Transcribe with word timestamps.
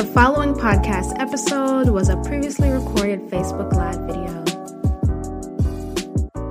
The 0.00 0.06
following 0.14 0.54
podcast 0.54 1.20
episode 1.20 1.90
was 1.90 2.08
a 2.08 2.16
previously 2.22 2.70
recorded 2.70 3.20
Facebook 3.28 3.70
Live 3.74 4.00
video. 4.06 4.32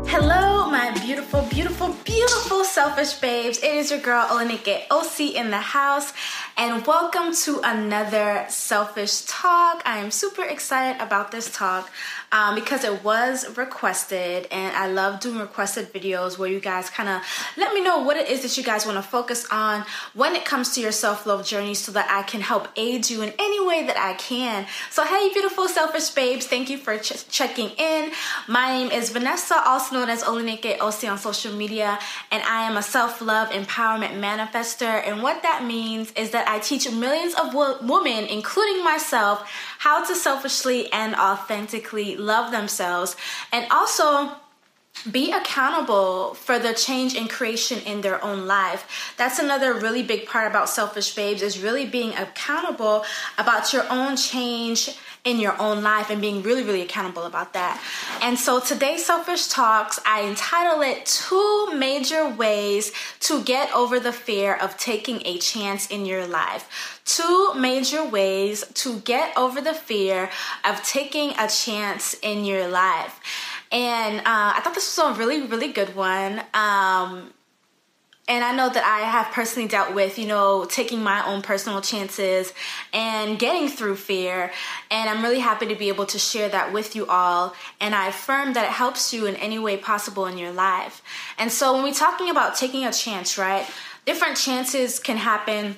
Hello, 0.05 0.69
my 0.69 0.91
beautiful, 1.03 1.41
beautiful, 1.49 1.95
beautiful 2.03 2.58
selfish 2.79 3.15
babes. 3.15 3.57
It 3.57 3.73
is 3.73 3.91
your 3.91 3.99
girl 3.99 4.25
Olanike 4.27 4.83
OC 4.89 5.35
in 5.35 5.49
the 5.49 5.57
house, 5.57 6.13
and 6.55 6.87
welcome 6.87 7.35
to 7.43 7.59
another 7.61 8.45
selfish 8.47 9.23
talk. 9.23 9.81
I 9.85 9.97
am 9.97 10.11
super 10.11 10.45
excited 10.45 11.01
about 11.01 11.29
this 11.29 11.53
talk 11.53 11.91
um, 12.31 12.55
because 12.55 12.85
it 12.85 13.03
was 13.03 13.57
requested, 13.57 14.47
and 14.49 14.73
I 14.77 14.87
love 14.87 15.19
doing 15.19 15.39
requested 15.39 15.91
videos 15.91 16.37
where 16.37 16.49
you 16.49 16.61
guys 16.61 16.89
kind 16.89 17.09
of 17.09 17.21
let 17.57 17.73
me 17.73 17.83
know 17.83 17.99
what 17.99 18.15
it 18.15 18.29
is 18.29 18.43
that 18.43 18.55
you 18.55 18.63
guys 18.63 18.85
want 18.85 18.97
to 18.97 19.01
focus 19.01 19.45
on 19.51 19.83
when 20.13 20.33
it 20.33 20.45
comes 20.45 20.73
to 20.75 20.81
your 20.81 20.93
self 20.93 21.25
love 21.25 21.45
journey 21.45 21.73
so 21.73 21.91
that 21.91 22.07
I 22.09 22.23
can 22.23 22.39
help 22.39 22.69
aid 22.77 23.09
you 23.09 23.21
in 23.23 23.33
any 23.37 23.67
way 23.67 23.85
that 23.87 23.97
I 23.97 24.13
can. 24.13 24.67
So, 24.89 25.03
hey, 25.03 25.29
beautiful 25.33 25.67
selfish 25.67 26.11
babes, 26.11 26.47
thank 26.47 26.69
you 26.69 26.77
for 26.77 26.97
ch- 26.97 27.27
checking 27.27 27.71
in. 27.71 28.11
My 28.47 28.69
name 28.69 28.91
is 28.91 29.09
Vanessa, 29.09 29.61
also 29.65 29.95
known 29.95 30.07
as 30.07 30.23
Olanike 30.23 30.79
OC 30.79 31.09
on 31.09 31.17
social 31.17 31.51
media, 31.51 31.99
and 32.31 32.41
I 32.43 32.68
am 32.68 32.68
a 32.77 32.83
self 32.83 33.21
love 33.21 33.49
empowerment 33.49 34.19
manifester. 34.19 35.01
And 35.05 35.21
what 35.21 35.41
that 35.43 35.63
means 35.63 36.11
is 36.13 36.31
that 36.31 36.47
I 36.47 36.59
teach 36.59 36.91
millions 36.91 37.33
of 37.35 37.53
wo- 37.53 37.77
women, 37.81 38.25
including 38.25 38.83
myself, 38.83 39.49
how 39.79 40.03
to 40.05 40.15
selfishly 40.15 40.91
and 40.91 41.15
authentically 41.15 42.17
love 42.17 42.51
themselves 42.51 43.15
and 43.51 43.65
also 43.71 44.31
be 45.09 45.31
accountable 45.31 46.33
for 46.33 46.59
the 46.59 46.73
change 46.73 47.15
and 47.15 47.29
creation 47.29 47.79
in 47.85 48.01
their 48.01 48.23
own 48.23 48.47
life. 48.47 49.13
That's 49.17 49.39
another 49.39 49.73
really 49.73 50.03
big 50.03 50.27
part 50.27 50.49
about 50.49 50.67
Selfish 50.67 51.15
Babes 51.15 51.41
is 51.41 51.61
really 51.61 51.85
being 51.85 52.13
accountable 52.15 53.05
about 53.37 53.71
your 53.71 53.89
own 53.89 54.17
change 54.17 54.97
in 55.23 55.39
your 55.39 55.59
own 55.61 55.83
life 55.83 56.09
and 56.09 56.21
being 56.21 56.41
really, 56.41 56.63
really 56.63 56.81
accountable 56.81 57.23
about 57.23 57.53
that. 57.53 57.81
And 58.21 58.37
so 58.37 58.59
today's 58.59 59.05
Selfish 59.05 59.47
Talks, 59.47 59.99
I 60.05 60.21
entitle 60.21 60.81
it 60.81 61.05
Two 61.05 61.73
Major 61.75 62.27
Ways 62.29 62.91
to 63.21 63.43
Get 63.43 63.73
Over 63.73 63.99
the 63.99 64.13
Fear 64.13 64.55
of 64.55 64.77
Taking 64.77 65.21
a 65.25 65.37
Chance 65.37 65.87
in 65.87 66.05
Your 66.05 66.25
Life. 66.25 67.01
Two 67.05 67.53
major 67.55 68.07
ways 68.07 68.65
to 68.75 68.99
get 68.99 69.35
over 69.37 69.61
the 69.61 69.73
fear 69.73 70.29
of 70.63 70.81
taking 70.83 71.31
a 71.37 71.47
chance 71.47 72.13
in 72.21 72.45
your 72.45 72.67
life. 72.67 73.19
And 73.71 74.19
uh, 74.19 74.23
I 74.25 74.61
thought 74.63 74.73
this 74.73 74.97
was 74.97 75.15
a 75.15 75.19
really, 75.19 75.45
really 75.45 75.71
good 75.71 75.95
one. 75.95 76.41
Um, 76.53 77.33
and 78.29 78.43
I 78.43 78.55
know 78.55 78.69
that 78.69 78.83
I 78.83 79.07
have 79.07 79.33
personally 79.33 79.67
dealt 79.67 79.95
with, 79.95 80.19
you 80.19 80.27
know, 80.27 80.65
taking 80.69 81.01
my 81.01 81.25
own 81.25 81.41
personal 81.41 81.81
chances 81.81 82.53
and 82.93 83.39
getting 83.39 83.67
through 83.67 83.95
fear. 83.95 84.51
And 84.91 85.09
I'm 85.09 85.23
really 85.23 85.39
happy 85.39 85.65
to 85.65 85.75
be 85.75 85.87
able 85.89 86.05
to 86.05 86.19
share 86.19 86.47
that 86.49 86.71
with 86.71 86.95
you 86.95 87.07
all. 87.07 87.55
And 87.81 87.95
I 87.95 88.07
affirm 88.07 88.53
that 88.53 88.65
it 88.65 88.71
helps 88.71 89.11
you 89.11 89.25
in 89.25 89.35
any 89.37 89.57
way 89.57 89.77
possible 89.77 90.27
in 90.27 90.37
your 90.37 90.51
life. 90.51 91.01
And 91.39 91.51
so 91.51 91.73
when 91.73 91.81
we're 91.81 91.93
talking 91.93 92.29
about 92.29 92.55
taking 92.55 92.85
a 92.85 92.93
chance, 92.93 93.35
right? 93.39 93.67
Different 94.05 94.37
chances 94.37 94.99
can 94.99 95.17
happen 95.17 95.77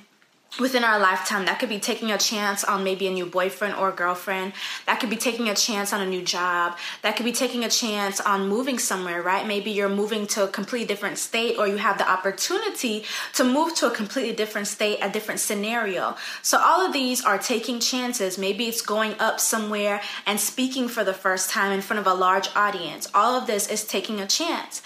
within 0.60 0.84
our 0.84 1.00
lifetime. 1.00 1.46
That 1.46 1.60
could 1.60 1.70
be 1.70 1.80
taking 1.80 2.12
a 2.12 2.18
chance 2.18 2.64
on 2.64 2.84
maybe 2.84 3.08
a 3.08 3.12
new 3.12 3.26
boyfriend 3.26 3.76
or 3.76 3.92
girlfriend. 3.92 4.54
That 4.86 5.00
could 5.00 5.10
be 5.10 5.16
taking 5.16 5.48
a 5.48 5.56
chance 5.56 5.94
on 5.94 6.02
a 6.02 6.06
new 6.06 6.22
job. 6.22 6.78
That 7.04 7.16
could 7.16 7.24
be 7.24 7.32
taking 7.32 7.64
a 7.64 7.70
chance 7.70 8.20
on 8.20 8.50
moving 8.50 8.78
somewhere, 8.78 9.22
right? 9.22 9.48
Maybe 9.48 9.72
you're 9.72 9.90
moving 9.90 10.28
to 10.28 10.44
a 10.44 10.48
completely 10.48 10.88
different 10.88 11.18
state 11.18 11.58
or 11.58 11.68
you 11.68 11.78
have 11.78 11.98
the 11.98 12.10
opportunity 12.10 13.06
to 13.34 13.44
move 13.44 13.76
to 13.76 13.88
a 13.88 13.92
completely 13.92 14.34
different 14.34 14.68
state, 14.68 15.00
a 15.02 15.10
different 15.10 15.40
scenario. 15.40 16.16
So 16.42 16.58
all 16.60 16.86
of 16.86 16.92
these 16.92 17.24
are 17.24 17.38
taking 17.38 17.80
chances. 17.80 18.38
Maybe 18.38 18.68
it's 18.68 18.82
going 18.82 19.16
up 19.20 19.40
somewhere 19.40 20.02
and 20.26 20.40
speaking 20.40 20.90
for 20.90 21.04
the 21.04 21.14
first 21.14 21.50
time 21.50 21.72
in 21.72 21.82
front 21.82 22.00
of 22.00 22.08
a 22.08 22.14
large 22.14 22.50
audience. 22.56 23.08
All 23.14 23.40
of 23.40 23.48
this 23.48 23.70
is 23.70 23.86
taking 23.86 24.20
a 24.20 24.28
chance. 24.28 24.82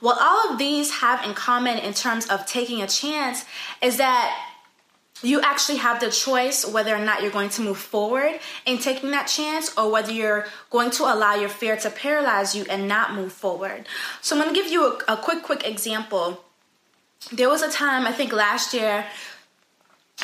What 0.00 0.18
all 0.20 0.52
of 0.52 0.58
these 0.58 1.00
have 1.00 1.24
in 1.24 1.34
common 1.34 1.78
in 1.78 1.92
terms 1.92 2.26
of 2.26 2.46
taking 2.46 2.80
a 2.80 2.86
chance 2.86 3.44
is 3.82 3.96
that 3.96 4.47
you 5.22 5.40
actually 5.40 5.78
have 5.78 6.00
the 6.00 6.10
choice 6.10 6.66
whether 6.66 6.94
or 6.94 6.98
not 6.98 7.22
you're 7.22 7.30
going 7.30 7.48
to 7.50 7.62
move 7.62 7.78
forward 7.78 8.38
in 8.66 8.78
taking 8.78 9.10
that 9.10 9.26
chance 9.26 9.76
or 9.76 9.90
whether 9.90 10.12
you're 10.12 10.46
going 10.70 10.90
to 10.92 11.02
allow 11.02 11.34
your 11.34 11.48
fear 11.48 11.76
to 11.76 11.90
paralyze 11.90 12.54
you 12.54 12.64
and 12.70 12.86
not 12.86 13.14
move 13.14 13.32
forward. 13.32 13.86
So 14.20 14.36
I'm 14.36 14.42
going 14.42 14.54
to 14.54 14.60
give 14.60 14.70
you 14.70 14.84
a, 14.84 15.14
a 15.14 15.16
quick, 15.16 15.42
quick 15.42 15.66
example. 15.66 16.44
There 17.32 17.48
was 17.48 17.62
a 17.62 17.70
time, 17.70 18.06
I 18.06 18.12
think 18.12 18.32
last 18.32 18.72
year, 18.72 19.06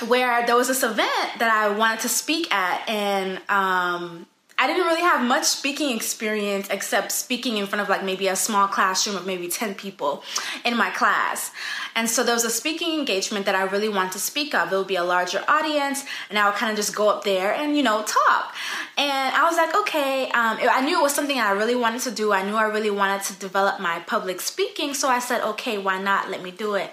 where 0.07 0.45
there 0.47 0.57
was 0.57 0.69
this 0.69 0.83
event 0.83 1.39
that 1.39 1.51
I 1.51 1.77
wanted 1.77 2.01
to 2.01 2.09
speak 2.09 2.53
at, 2.53 2.89
and 2.89 3.41
um, 3.49 4.27
I 4.57 4.69
didn't 4.69 4.87
really 4.87 5.03
have 5.03 5.27
much 5.27 5.45
speaking 5.45 5.97
experience 5.97 6.69
except 6.71 7.11
speaking 7.11 7.57
in 7.57 7.67
front 7.67 7.83
of 7.83 7.89
like 7.89 8.05
maybe 8.05 8.29
a 8.29 8.37
small 8.37 8.69
classroom 8.69 9.17
of 9.17 9.27
maybe 9.27 9.49
10 9.49 9.75
people 9.75 10.23
in 10.65 10.77
my 10.77 10.91
class. 10.91 11.51
And 11.97 12.09
so 12.09 12.23
there 12.23 12.35
was 12.35 12.45
a 12.45 12.51
speaking 12.51 12.99
engagement 12.99 13.47
that 13.47 13.55
I 13.55 13.65
really 13.65 13.89
wanted 13.89 14.13
to 14.13 14.19
speak 14.21 14.55
of. 14.55 14.73
It 14.73 14.77
would 14.77 14.87
be 14.87 14.97
a 14.97 15.05
larger 15.05 15.45
audience, 15.49 16.05
and 16.29 16.39
I 16.39 16.49
would 16.49 16.57
kind 16.57 16.71
of 16.71 16.77
just 16.77 16.95
go 16.95 17.09
up 17.09 17.25
there 17.25 17.53
and, 17.53 17.77
you 17.77 17.83
know, 17.83 18.03
talk. 18.03 18.55
And 18.97 19.35
I 19.35 19.45
was 19.45 19.57
like, 19.57 19.75
okay, 19.77 20.25
um, 20.27 20.59
I 20.61 20.83
knew 20.85 20.99
it 20.99 21.03
was 21.03 21.15
something 21.15 21.39
I 21.39 21.51
really 21.53 21.77
wanted 21.77 22.03
to 22.03 22.11
do. 22.11 22.33
I 22.33 22.45
knew 22.45 22.57
I 22.57 22.65
really 22.65 22.91
wanted 22.91 23.23
to 23.25 23.39
develop 23.39 23.81
my 23.81 24.01
public 24.07 24.41
speaking. 24.41 24.95
So 24.95 25.09
I 25.09 25.19
said, 25.19 25.43
okay, 25.43 25.79
why 25.79 26.01
not? 26.01 26.31
Let 26.31 26.43
me 26.43 26.51
do 26.51 26.75
it. 26.75 26.91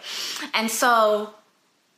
And 0.53 0.69
so 0.69 1.33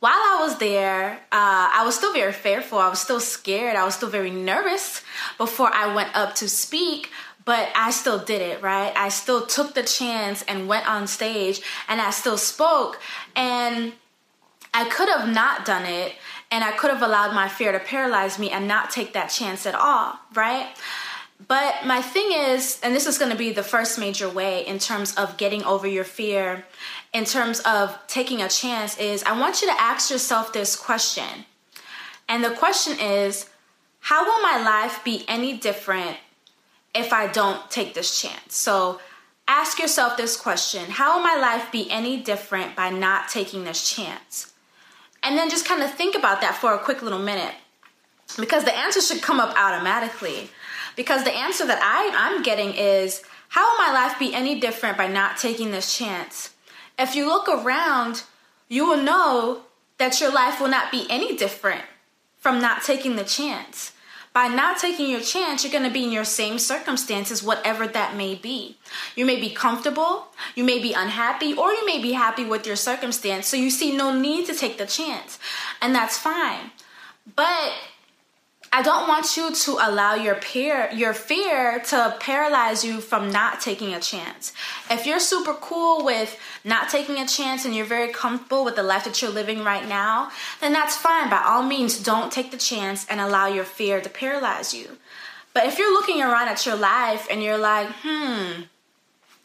while 0.04 0.12
I 0.12 0.36
was 0.42 0.58
there, 0.58 1.12
uh, 1.32 1.70
I 1.72 1.82
was 1.86 1.94
still 1.94 2.12
very 2.12 2.34
fearful. 2.34 2.76
I 2.76 2.90
was 2.90 2.98
still 2.98 3.20
scared. 3.20 3.74
I 3.74 3.86
was 3.86 3.94
still 3.94 4.10
very 4.10 4.30
nervous 4.30 5.00
before 5.38 5.72
I 5.72 5.94
went 5.94 6.14
up 6.14 6.34
to 6.34 6.46
speak, 6.46 7.08
but 7.46 7.70
I 7.74 7.90
still 7.90 8.18
did 8.18 8.42
it, 8.42 8.60
right? 8.60 8.92
I 8.94 9.08
still 9.08 9.46
took 9.46 9.72
the 9.72 9.82
chance 9.82 10.42
and 10.42 10.68
went 10.68 10.86
on 10.86 11.06
stage 11.06 11.62
and 11.88 12.02
I 12.02 12.10
still 12.10 12.36
spoke. 12.36 13.00
And 13.34 13.94
I 14.74 14.86
could 14.90 15.08
have 15.08 15.26
not 15.26 15.64
done 15.64 15.86
it 15.86 16.16
and 16.50 16.62
I 16.62 16.72
could 16.72 16.90
have 16.90 17.00
allowed 17.00 17.34
my 17.34 17.48
fear 17.48 17.72
to 17.72 17.80
paralyze 17.80 18.38
me 18.38 18.50
and 18.50 18.68
not 18.68 18.90
take 18.90 19.14
that 19.14 19.28
chance 19.28 19.64
at 19.64 19.74
all, 19.74 20.18
right? 20.34 20.68
But 21.46 21.84
my 21.84 22.00
thing 22.00 22.32
is, 22.32 22.80
and 22.82 22.94
this 22.94 23.06
is 23.06 23.18
going 23.18 23.30
to 23.30 23.36
be 23.36 23.52
the 23.52 23.62
first 23.62 23.98
major 23.98 24.28
way 24.28 24.66
in 24.66 24.78
terms 24.78 25.14
of 25.16 25.36
getting 25.36 25.62
over 25.64 25.86
your 25.86 26.04
fear, 26.04 26.64
in 27.12 27.24
terms 27.24 27.60
of 27.60 27.98
taking 28.06 28.40
a 28.40 28.48
chance, 28.48 28.96
is 28.98 29.22
I 29.24 29.38
want 29.38 29.60
you 29.60 29.68
to 29.68 29.80
ask 29.80 30.10
yourself 30.10 30.52
this 30.52 30.76
question. 30.76 31.44
And 32.28 32.42
the 32.42 32.50
question 32.50 32.98
is, 32.98 33.50
how 34.00 34.24
will 34.24 34.42
my 34.42 34.62
life 34.62 35.02
be 35.04 35.24
any 35.28 35.56
different 35.56 36.16
if 36.94 37.12
I 37.12 37.26
don't 37.26 37.70
take 37.70 37.94
this 37.94 38.20
chance? 38.20 38.56
So 38.56 39.00
ask 39.48 39.78
yourself 39.78 40.16
this 40.16 40.36
question 40.36 40.90
How 40.90 41.16
will 41.16 41.24
my 41.24 41.36
life 41.36 41.70
be 41.72 41.90
any 41.90 42.18
different 42.18 42.76
by 42.76 42.90
not 42.90 43.28
taking 43.28 43.64
this 43.64 43.90
chance? 43.90 44.52
And 45.22 45.36
then 45.38 45.50
just 45.50 45.66
kind 45.66 45.82
of 45.82 45.90
think 45.90 46.14
about 46.14 46.42
that 46.42 46.54
for 46.54 46.74
a 46.74 46.78
quick 46.78 47.02
little 47.02 47.18
minute 47.18 47.54
because 48.38 48.64
the 48.64 48.76
answer 48.76 49.00
should 49.00 49.22
come 49.22 49.40
up 49.40 49.56
automatically. 49.58 50.50
Because 50.96 51.24
the 51.24 51.34
answer 51.34 51.66
that 51.66 51.80
I, 51.82 52.10
I'm 52.14 52.42
getting 52.42 52.74
is 52.74 53.22
how 53.48 53.70
will 53.70 53.86
my 53.86 53.92
life 53.92 54.18
be 54.18 54.34
any 54.34 54.58
different 54.58 54.96
by 54.96 55.06
not 55.06 55.38
taking 55.38 55.70
this 55.70 55.96
chance? 55.96 56.54
If 56.98 57.14
you 57.14 57.26
look 57.26 57.48
around, 57.48 58.22
you 58.68 58.86
will 58.86 59.02
know 59.02 59.62
that 59.98 60.20
your 60.20 60.32
life 60.32 60.60
will 60.60 60.68
not 60.68 60.90
be 60.90 61.06
any 61.08 61.36
different 61.36 61.82
from 62.38 62.60
not 62.60 62.82
taking 62.82 63.16
the 63.16 63.24
chance. 63.24 63.92
By 64.32 64.48
not 64.48 64.78
taking 64.78 65.08
your 65.08 65.20
chance, 65.20 65.62
you're 65.62 65.72
going 65.72 65.84
to 65.84 65.94
be 65.94 66.02
in 66.02 66.10
your 66.10 66.24
same 66.24 66.58
circumstances, 66.58 67.40
whatever 67.40 67.86
that 67.86 68.16
may 68.16 68.34
be. 68.34 68.76
You 69.14 69.24
may 69.24 69.38
be 69.38 69.50
comfortable, 69.50 70.26
you 70.56 70.64
may 70.64 70.80
be 70.80 70.92
unhappy, 70.92 71.54
or 71.54 71.70
you 71.70 71.86
may 71.86 72.02
be 72.02 72.12
happy 72.12 72.44
with 72.44 72.66
your 72.66 72.74
circumstance, 72.74 73.46
so 73.46 73.56
you 73.56 73.70
see 73.70 73.96
no 73.96 74.12
need 74.12 74.46
to 74.46 74.54
take 74.54 74.76
the 74.76 74.86
chance. 74.86 75.38
And 75.80 75.94
that's 75.94 76.18
fine. 76.18 76.72
But 77.36 77.72
I 78.76 78.82
don't 78.82 79.06
want 79.06 79.36
you 79.36 79.54
to 79.54 79.70
allow 79.80 80.16
your 80.16 80.34
peer, 80.34 80.90
your 80.92 81.14
fear 81.14 81.78
to 81.90 82.16
paralyze 82.18 82.84
you 82.84 83.00
from 83.00 83.30
not 83.30 83.60
taking 83.60 83.94
a 83.94 84.00
chance. 84.00 84.52
If 84.90 85.06
you're 85.06 85.20
super 85.20 85.54
cool 85.54 86.04
with 86.04 86.36
not 86.64 86.88
taking 86.88 87.18
a 87.18 87.26
chance 87.28 87.64
and 87.64 87.72
you're 87.72 87.84
very 87.86 88.12
comfortable 88.12 88.64
with 88.64 88.74
the 88.74 88.82
life 88.82 89.04
that 89.04 89.22
you're 89.22 89.30
living 89.30 89.62
right 89.62 89.86
now, 89.86 90.32
then 90.60 90.72
that's 90.72 90.96
fine. 90.96 91.30
By 91.30 91.44
all 91.46 91.62
means, 91.62 92.02
don't 92.02 92.32
take 92.32 92.50
the 92.50 92.56
chance 92.56 93.06
and 93.08 93.20
allow 93.20 93.46
your 93.46 93.62
fear 93.62 94.00
to 94.00 94.10
paralyze 94.10 94.74
you. 94.74 94.98
But 95.52 95.66
if 95.66 95.78
you're 95.78 95.92
looking 95.92 96.20
around 96.20 96.48
at 96.48 96.66
your 96.66 96.74
life 96.74 97.28
and 97.30 97.44
you're 97.44 97.56
like, 97.56 97.86
hmm, 98.02 98.62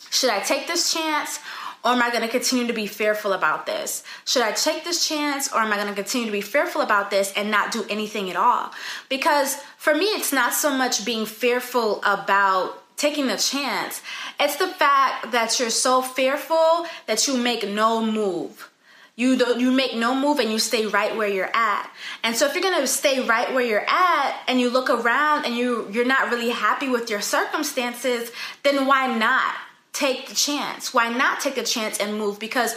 should 0.09 0.31
I 0.31 0.39
take 0.39 0.65
this 0.65 0.91
chance 0.91 1.37
or 1.83 1.91
am 1.91 2.01
I 2.01 2.09
going 2.09 2.23
to 2.23 2.27
continue 2.27 2.67
to 2.67 2.73
be 2.73 2.87
fearful 2.87 3.33
about 3.33 3.65
this? 3.65 4.03
Should 4.25 4.43
I 4.43 4.51
take 4.51 4.83
this 4.83 5.07
chance 5.07 5.51
or 5.51 5.59
am 5.59 5.71
I 5.71 5.75
going 5.75 5.87
to 5.87 5.93
continue 5.93 6.27
to 6.27 6.31
be 6.31 6.41
fearful 6.41 6.81
about 6.81 7.09
this 7.09 7.31
and 7.35 7.49
not 7.49 7.71
do 7.71 7.85
anything 7.89 8.29
at 8.29 8.35
all? 8.35 8.71
Because 9.07 9.55
for 9.77 9.95
me, 9.95 10.05
it's 10.05 10.33
not 10.33 10.53
so 10.53 10.71
much 10.71 11.05
being 11.05 11.25
fearful 11.25 12.01
about 12.03 12.83
taking 12.99 13.27
the 13.27 13.37
chance, 13.37 14.01
it's 14.39 14.57
the 14.57 14.67
fact 14.67 15.31
that 15.31 15.57
you're 15.57 15.69
so 15.69 16.01
fearful 16.01 16.85
that 17.07 17.27
you 17.27 17.37
make 17.37 17.67
no 17.67 18.05
move. 18.05 18.69
You 19.15 19.37
don't 19.37 19.59
you 19.59 19.71
make 19.71 19.95
no 19.95 20.15
move 20.15 20.39
and 20.39 20.49
you 20.49 20.59
stay 20.59 20.85
right 20.85 21.15
where 21.15 21.27
you're 21.27 21.53
at. 21.53 21.91
And 22.23 22.35
so 22.35 22.45
if 22.45 22.53
you're 22.53 22.63
going 22.63 22.79
to 22.79 22.87
stay 22.87 23.25
right 23.25 23.53
where 23.53 23.65
you're 23.65 23.85
at 23.85 24.43
and 24.47 24.61
you 24.61 24.69
look 24.69 24.89
around 24.89 25.45
and 25.45 25.55
you 25.55 25.89
you're 25.91 26.05
not 26.05 26.29
really 26.29 26.51
happy 26.51 26.87
with 26.87 27.09
your 27.09 27.19
circumstances, 27.19 28.31
then 28.63 28.85
why 28.85 29.13
not? 29.13 29.55
Take 29.93 30.27
the 30.27 30.35
chance? 30.35 30.93
Why 30.93 31.09
not 31.11 31.39
take 31.39 31.55
the 31.55 31.63
chance 31.63 31.99
and 31.99 32.17
move? 32.17 32.39
Because 32.39 32.75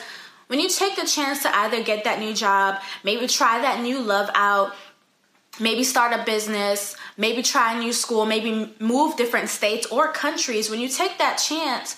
when 0.48 0.60
you 0.60 0.68
take 0.68 0.96
the 0.96 1.06
chance 1.06 1.42
to 1.42 1.56
either 1.56 1.82
get 1.82 2.04
that 2.04 2.18
new 2.18 2.34
job, 2.34 2.80
maybe 3.04 3.26
try 3.26 3.60
that 3.60 3.80
new 3.80 4.00
love 4.00 4.30
out, 4.34 4.74
maybe 5.60 5.84
start 5.84 6.12
a 6.12 6.24
business, 6.24 6.96
maybe 7.16 7.42
try 7.42 7.74
a 7.74 7.78
new 7.78 7.92
school, 7.92 8.26
maybe 8.26 8.74
move 8.78 9.16
different 9.16 9.48
states 9.48 9.86
or 9.86 10.12
countries, 10.12 10.70
when 10.70 10.80
you 10.80 10.88
take 10.88 11.18
that 11.18 11.36
chance, 11.36 11.96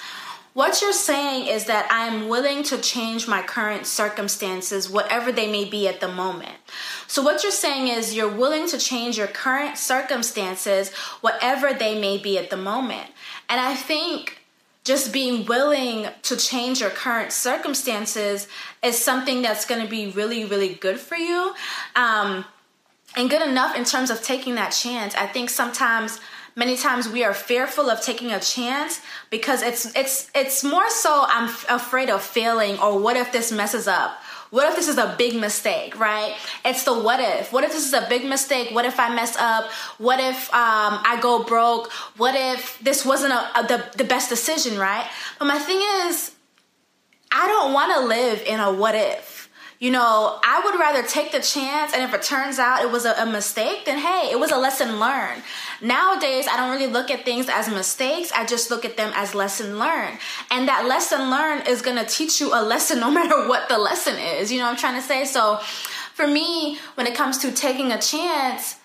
what 0.54 0.80
you're 0.80 0.92
saying 0.92 1.48
is 1.48 1.64
that 1.64 1.90
I 1.90 2.06
am 2.06 2.28
willing 2.28 2.62
to 2.64 2.78
change 2.78 3.26
my 3.26 3.42
current 3.42 3.86
circumstances, 3.86 4.88
whatever 4.88 5.32
they 5.32 5.50
may 5.50 5.64
be 5.64 5.88
at 5.88 6.00
the 6.00 6.06
moment. 6.06 6.54
So, 7.08 7.22
what 7.22 7.42
you're 7.42 7.50
saying 7.50 7.88
is 7.88 8.14
you're 8.14 8.28
willing 8.28 8.68
to 8.68 8.78
change 8.78 9.18
your 9.18 9.26
current 9.26 9.78
circumstances, 9.78 10.92
whatever 11.22 11.72
they 11.72 12.00
may 12.00 12.18
be 12.18 12.38
at 12.38 12.50
the 12.50 12.56
moment. 12.56 13.10
And 13.48 13.60
I 13.60 13.74
think 13.74 14.43
just 14.84 15.12
being 15.12 15.46
willing 15.46 16.06
to 16.22 16.36
change 16.36 16.80
your 16.80 16.90
current 16.90 17.32
circumstances 17.32 18.46
is 18.82 19.02
something 19.02 19.40
that's 19.40 19.64
going 19.64 19.82
to 19.82 19.88
be 19.88 20.08
really, 20.08 20.44
really 20.44 20.74
good 20.74 21.00
for 21.00 21.16
you. 21.16 21.54
Um, 21.96 22.44
and 23.16 23.30
good 23.30 23.42
enough 23.42 23.76
in 23.76 23.84
terms 23.84 24.10
of 24.10 24.22
taking 24.22 24.56
that 24.56 24.70
chance. 24.70 25.14
I 25.14 25.26
think 25.26 25.48
sometimes 25.48 26.20
many 26.56 26.76
times 26.76 27.08
we 27.08 27.24
are 27.24 27.32
fearful 27.32 27.88
of 27.88 28.00
taking 28.00 28.32
a 28.32 28.40
chance 28.40 29.00
because 29.30 29.62
it's 29.62 29.94
it's 29.96 30.30
it's 30.34 30.62
more 30.64 30.90
so 30.90 31.24
I'm 31.28 31.48
afraid 31.68 32.10
of 32.10 32.22
failing 32.22 32.78
or 32.78 32.98
what 32.98 33.16
if 33.16 33.32
this 33.32 33.50
messes 33.52 33.88
up 33.88 34.20
what 34.54 34.68
if 34.68 34.76
this 34.76 34.86
is 34.86 34.98
a 34.98 35.16
big 35.18 35.34
mistake, 35.34 35.98
right? 35.98 36.32
It's 36.64 36.84
the 36.84 36.96
what 36.96 37.18
if. 37.18 37.52
What 37.52 37.64
if 37.64 37.72
this 37.72 37.84
is 37.84 37.92
a 37.92 38.06
big 38.08 38.24
mistake? 38.24 38.72
What 38.72 38.84
if 38.84 39.00
I 39.00 39.12
mess 39.12 39.36
up? 39.36 39.68
What 39.98 40.20
if 40.20 40.48
um, 40.54 41.02
I 41.04 41.18
go 41.20 41.42
broke? 41.42 41.90
What 42.18 42.36
if 42.36 42.78
this 42.78 43.04
wasn't 43.04 43.32
a, 43.32 43.58
a, 43.58 43.66
the, 43.66 43.84
the 43.96 44.04
best 44.04 44.30
decision, 44.30 44.78
right? 44.78 45.10
But 45.40 45.46
my 45.46 45.58
thing 45.58 45.80
is, 46.06 46.36
I 47.32 47.48
don't 47.48 47.72
want 47.72 47.94
to 47.96 48.06
live 48.06 48.42
in 48.46 48.60
a 48.60 48.72
what 48.72 48.94
if 48.94 49.33
you 49.80 49.90
know, 49.90 50.38
I 50.42 50.62
would 50.64 50.78
rather 50.78 51.02
take 51.02 51.32
the 51.32 51.40
chance, 51.40 51.92
and 51.92 52.02
if 52.02 52.14
it 52.14 52.22
turns 52.22 52.58
out 52.58 52.82
it 52.82 52.90
was 52.90 53.04
a, 53.04 53.12
a, 53.14 53.26
mistake, 53.26 53.84
then 53.84 53.98
hey, 53.98 54.30
it 54.30 54.38
was 54.38 54.52
a 54.52 54.56
lesson 54.56 55.00
learned. 55.00 55.42
Nowadays, 55.82 56.46
I 56.48 56.56
don't 56.56 56.70
really 56.70 56.90
look 56.90 57.10
at 57.10 57.24
things 57.24 57.48
as 57.48 57.68
mistakes, 57.68 58.30
I 58.32 58.46
just 58.46 58.70
look 58.70 58.84
at 58.84 58.96
them 58.96 59.12
as 59.14 59.34
lesson 59.34 59.78
learned. 59.78 60.18
And 60.50 60.68
that 60.68 60.86
lesson 60.86 61.28
learned 61.28 61.66
is 61.66 61.82
gonna 61.82 62.04
teach 62.04 62.40
you 62.40 62.54
a 62.54 62.62
lesson 62.62 63.00
no 63.04 63.10
matter 63.10 63.48
what 63.48 63.68
the 63.68 63.78
lesson 63.78 64.16
is. 64.16 64.52
You 64.52 64.58
know 64.58 64.66
what 64.66 64.72
I'm 64.72 64.78
trying 64.78 65.00
to 65.00 65.06
say? 65.06 65.24
So, 65.24 65.58
for 66.14 66.28
me, 66.28 66.78
when 66.94 67.08
it 67.08 67.16
comes 67.16 67.38
to 67.38 67.50
taking 67.50 67.90
a 67.90 68.00
chance, 68.00 68.76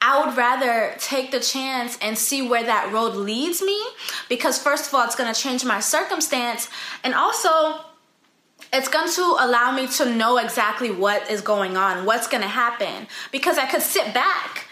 I 0.00 0.24
would 0.24 0.34
rather 0.34 0.94
take 0.98 1.30
the 1.30 1.40
chance 1.40 1.98
and 2.00 2.16
see 2.16 2.40
where 2.40 2.64
that 2.64 2.90
road 2.90 3.14
leads 3.14 3.60
me 3.60 3.78
because, 4.30 4.58
first 4.58 4.88
of 4.88 4.94
all, 4.94 5.04
it's 5.04 5.14
gonna 5.14 5.34
change 5.34 5.62
my 5.62 5.80
circumstance, 5.80 6.70
and 7.04 7.14
also, 7.14 7.80
it's 8.72 8.88
going 8.88 9.10
to 9.10 9.36
allow 9.40 9.72
me 9.72 9.86
to 9.88 10.14
know 10.14 10.38
exactly 10.38 10.90
what 10.90 11.30
is 11.30 11.40
going 11.40 11.76
on, 11.76 12.06
what's 12.06 12.28
going 12.28 12.42
to 12.42 12.48
happen, 12.48 13.08
because 13.32 13.58
I 13.58 13.66
could 13.66 13.82
sit 13.82 14.14
back 14.14 14.66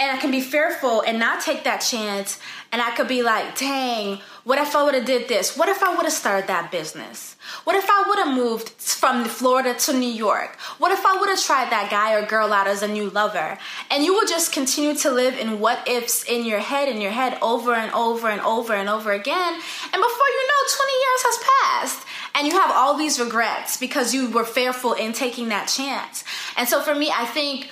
and 0.00 0.10
I 0.10 0.18
can 0.18 0.30
be 0.30 0.40
fearful 0.40 1.02
and 1.02 1.18
not 1.18 1.42
take 1.42 1.64
that 1.64 1.78
chance. 1.78 2.40
And 2.72 2.80
I 2.80 2.90
could 2.96 3.06
be 3.06 3.22
like, 3.22 3.58
dang, 3.58 4.20
what 4.44 4.58
if 4.58 4.74
I 4.74 4.82
would 4.82 4.94
have 4.94 5.04
did 5.04 5.28
this? 5.28 5.58
What 5.58 5.68
if 5.68 5.82
I 5.82 5.94
would 5.94 6.04
have 6.04 6.12
started 6.12 6.48
that 6.48 6.70
business? 6.70 7.36
What 7.64 7.76
if 7.76 7.86
I 7.86 8.04
would 8.08 8.18
have 8.18 8.34
moved 8.34 8.70
from 8.70 9.26
Florida 9.26 9.74
to 9.74 9.92
New 9.92 10.08
York? 10.08 10.56
What 10.78 10.90
if 10.90 11.04
I 11.04 11.20
would 11.20 11.28
have 11.28 11.42
tried 11.42 11.70
that 11.70 11.90
guy 11.90 12.14
or 12.14 12.24
girl 12.24 12.50
out 12.50 12.66
as 12.66 12.82
a 12.82 12.88
new 12.88 13.10
lover? 13.10 13.58
And 13.90 14.02
you 14.02 14.14
will 14.14 14.26
just 14.26 14.52
continue 14.52 14.94
to 14.96 15.10
live 15.10 15.36
in 15.38 15.60
what 15.60 15.86
ifs 15.86 16.24
in 16.24 16.46
your 16.46 16.60
head, 16.60 16.88
in 16.88 17.02
your 17.02 17.10
head 17.10 17.36
over 17.42 17.74
and 17.74 17.92
over 17.92 18.28
and 18.28 18.40
over 18.40 18.72
and 18.72 18.88
over 18.88 19.12
again. 19.12 19.52
And 19.52 19.92
before 19.92 20.28
you 20.28 20.46
know, 20.46 20.62
20 20.76 20.92
years 20.92 21.22
has 21.24 21.38
passed 21.50 22.06
and 22.34 22.46
you 22.46 22.52
have 22.58 22.70
all 22.70 22.96
these 22.96 23.18
regrets 23.20 23.76
because 23.76 24.14
you 24.14 24.30
were 24.30 24.44
fearful 24.44 24.92
in 24.92 25.12
taking 25.12 25.48
that 25.48 25.68
chance. 25.68 26.24
And 26.56 26.68
so 26.68 26.80
for 26.80 26.94
me, 26.94 27.10
I 27.10 27.26
think 27.26 27.70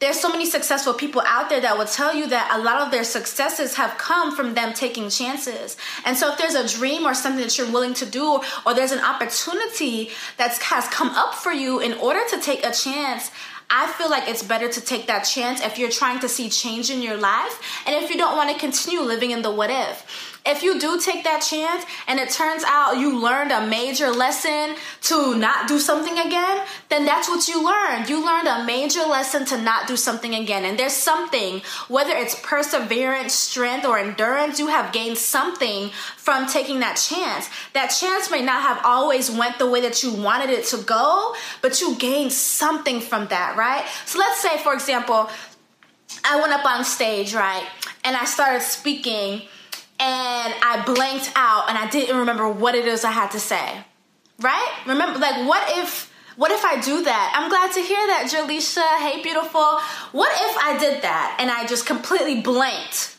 there's 0.00 0.20
so 0.20 0.28
many 0.28 0.46
successful 0.46 0.94
people 0.94 1.22
out 1.26 1.48
there 1.48 1.60
that 1.60 1.76
will 1.76 1.84
tell 1.84 2.14
you 2.14 2.28
that 2.28 2.56
a 2.56 2.62
lot 2.62 2.80
of 2.80 2.92
their 2.92 3.02
successes 3.02 3.74
have 3.74 3.98
come 3.98 4.34
from 4.34 4.54
them 4.54 4.72
taking 4.72 5.10
chances. 5.10 5.76
And 6.04 6.16
so 6.16 6.32
if 6.32 6.38
there's 6.38 6.54
a 6.54 6.68
dream 6.68 7.04
or 7.04 7.14
something 7.14 7.42
that 7.42 7.58
you're 7.58 7.70
willing 7.70 7.94
to 7.94 8.06
do 8.06 8.40
or 8.64 8.74
there's 8.74 8.92
an 8.92 9.00
opportunity 9.00 10.10
that 10.36 10.56
has 10.58 10.86
come 10.88 11.08
up 11.08 11.34
for 11.34 11.52
you 11.52 11.80
in 11.80 11.94
order 11.94 12.20
to 12.30 12.40
take 12.40 12.64
a 12.64 12.70
chance, 12.70 13.32
I 13.70 13.92
feel 13.92 14.08
like 14.08 14.28
it's 14.28 14.42
better 14.42 14.68
to 14.68 14.80
take 14.80 15.08
that 15.08 15.24
chance 15.24 15.60
if 15.60 15.78
you're 15.78 15.90
trying 15.90 16.20
to 16.20 16.28
see 16.28 16.48
change 16.48 16.90
in 16.90 17.02
your 17.02 17.16
life 17.16 17.84
and 17.86 17.94
if 17.94 18.08
you 18.08 18.16
don't 18.16 18.36
want 18.36 18.50
to 18.50 18.58
continue 18.58 19.00
living 19.00 19.32
in 19.32 19.42
the 19.42 19.50
what 19.50 19.68
if 19.68 20.37
if 20.46 20.62
you 20.62 20.80
do 20.80 21.00
take 21.00 21.24
that 21.24 21.40
chance 21.40 21.84
and 22.06 22.18
it 22.18 22.30
turns 22.30 22.64
out 22.66 22.98
you 22.98 23.20
learned 23.20 23.52
a 23.52 23.66
major 23.66 24.10
lesson 24.10 24.76
to 25.02 25.36
not 25.36 25.68
do 25.68 25.78
something 25.78 26.18
again, 26.18 26.64
then 26.88 27.04
that's 27.04 27.28
what 27.28 27.46
you 27.48 27.64
learned. 27.64 28.08
You 28.08 28.24
learned 28.24 28.48
a 28.48 28.64
major 28.64 29.02
lesson 29.02 29.44
to 29.46 29.60
not 29.60 29.86
do 29.86 29.96
something 29.96 30.34
again. 30.34 30.64
And 30.64 30.78
there's 30.78 30.92
something, 30.92 31.62
whether 31.88 32.12
it's 32.12 32.38
perseverance, 32.40 33.34
strength, 33.34 33.86
or 33.86 33.98
endurance, 33.98 34.58
you 34.58 34.68
have 34.68 34.92
gained 34.92 35.18
something 35.18 35.90
from 36.16 36.46
taking 36.46 36.80
that 36.80 36.96
chance. 36.96 37.48
That 37.74 37.88
chance 37.88 38.30
may 38.30 38.42
not 38.42 38.62
have 38.62 38.80
always 38.84 39.30
went 39.30 39.58
the 39.58 39.68
way 39.68 39.80
that 39.82 40.02
you 40.02 40.12
wanted 40.12 40.50
it 40.50 40.64
to 40.66 40.78
go, 40.78 41.34
but 41.62 41.80
you 41.80 41.96
gained 41.96 42.32
something 42.32 43.00
from 43.00 43.28
that, 43.28 43.56
right? 43.56 43.86
So 44.06 44.18
let's 44.18 44.40
say, 44.40 44.58
for 44.58 44.72
example, 44.72 45.28
I 46.24 46.40
went 46.40 46.52
up 46.52 46.64
on 46.64 46.84
stage, 46.84 47.34
right? 47.34 47.66
And 48.04 48.16
I 48.16 48.24
started 48.24 48.62
speaking 48.62 49.42
and 50.00 50.54
I 50.62 50.82
blanked 50.86 51.32
out 51.34 51.68
and 51.68 51.76
I 51.76 51.88
didn't 51.88 52.16
remember 52.16 52.48
what 52.48 52.74
it 52.74 52.86
is 52.86 53.04
I 53.04 53.10
had 53.10 53.30
to 53.32 53.40
say. 53.40 53.84
Right? 54.40 54.72
Remember, 54.86 55.18
like, 55.18 55.48
what 55.48 55.78
if, 55.78 56.12
what 56.36 56.52
if 56.52 56.64
I 56.64 56.80
do 56.80 57.02
that? 57.02 57.32
I'm 57.36 57.48
glad 57.48 57.72
to 57.72 57.80
hear 57.80 58.06
that, 58.06 58.30
Jaleisha. 58.30 58.98
Hey, 58.98 59.22
beautiful. 59.22 59.80
What 60.12 60.30
if 60.32 60.56
I 60.58 60.78
did 60.78 61.02
that 61.02 61.36
and 61.40 61.50
I 61.50 61.66
just 61.66 61.86
completely 61.86 62.40
blanked? 62.40 63.16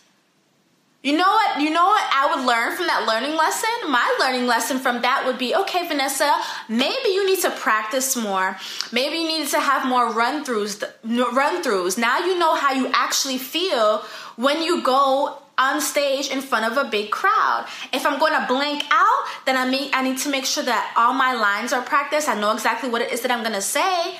You 1.01 1.15
know 1.15 1.29
what? 1.29 1.61
You 1.61 1.69
know 1.69 1.85
what 1.85 2.03
I 2.13 2.35
would 2.35 2.45
learn 2.45 2.75
from 2.75 2.87
that 2.87 3.05
learning 3.07 3.37
lesson? 3.37 3.69
My 3.89 4.17
learning 4.19 4.47
lesson 4.47 4.79
from 4.79 5.01
that 5.01 5.23
would 5.25 5.37
be 5.37 5.55
okay, 5.55 5.87
Vanessa, 5.87 6.33
maybe 6.67 7.09
you 7.09 7.25
need 7.25 7.39
to 7.39 7.51
practice 7.51 8.17
more. 8.17 8.57
Maybe 8.91 9.15
you 9.17 9.27
need 9.27 9.47
to 9.47 9.61
have 9.61 9.87
more 9.87 10.11
run 10.11 10.43
throughs. 10.43 10.83
Run 11.05 11.63
throughs. 11.63 11.97
Now 11.97 12.19
you 12.19 12.37
know 12.37 12.53
how 12.53 12.73
you 12.73 12.89
actually 12.93 13.37
feel 13.37 13.99
when 14.35 14.61
you 14.61 14.81
go 14.83 15.41
on 15.59 15.81
stage 15.81 16.29
in 16.29 16.41
front 16.41 16.65
of 16.65 16.77
a 16.77 16.89
big 16.89 17.11
crowd. 17.11 17.67
If 17.93 18.05
I'm 18.05 18.17
going 18.17 18.33
to 18.33 18.47
blank 18.47 18.85
out, 18.89 19.23
then 19.45 19.57
I 19.57 19.69
mean 19.69 19.91
I 19.93 20.01
need 20.01 20.17
to 20.19 20.29
make 20.29 20.45
sure 20.45 20.63
that 20.63 20.93
all 20.97 21.13
my 21.13 21.33
lines 21.33 21.73
are 21.73 21.81
practiced. 21.83 22.29
I 22.29 22.39
know 22.39 22.51
exactly 22.53 22.89
what 22.89 23.01
it 23.01 23.11
is 23.11 23.21
that 23.21 23.31
I'm 23.31 23.43
going 23.43 23.53
to 23.55 23.61
say. 23.61 24.17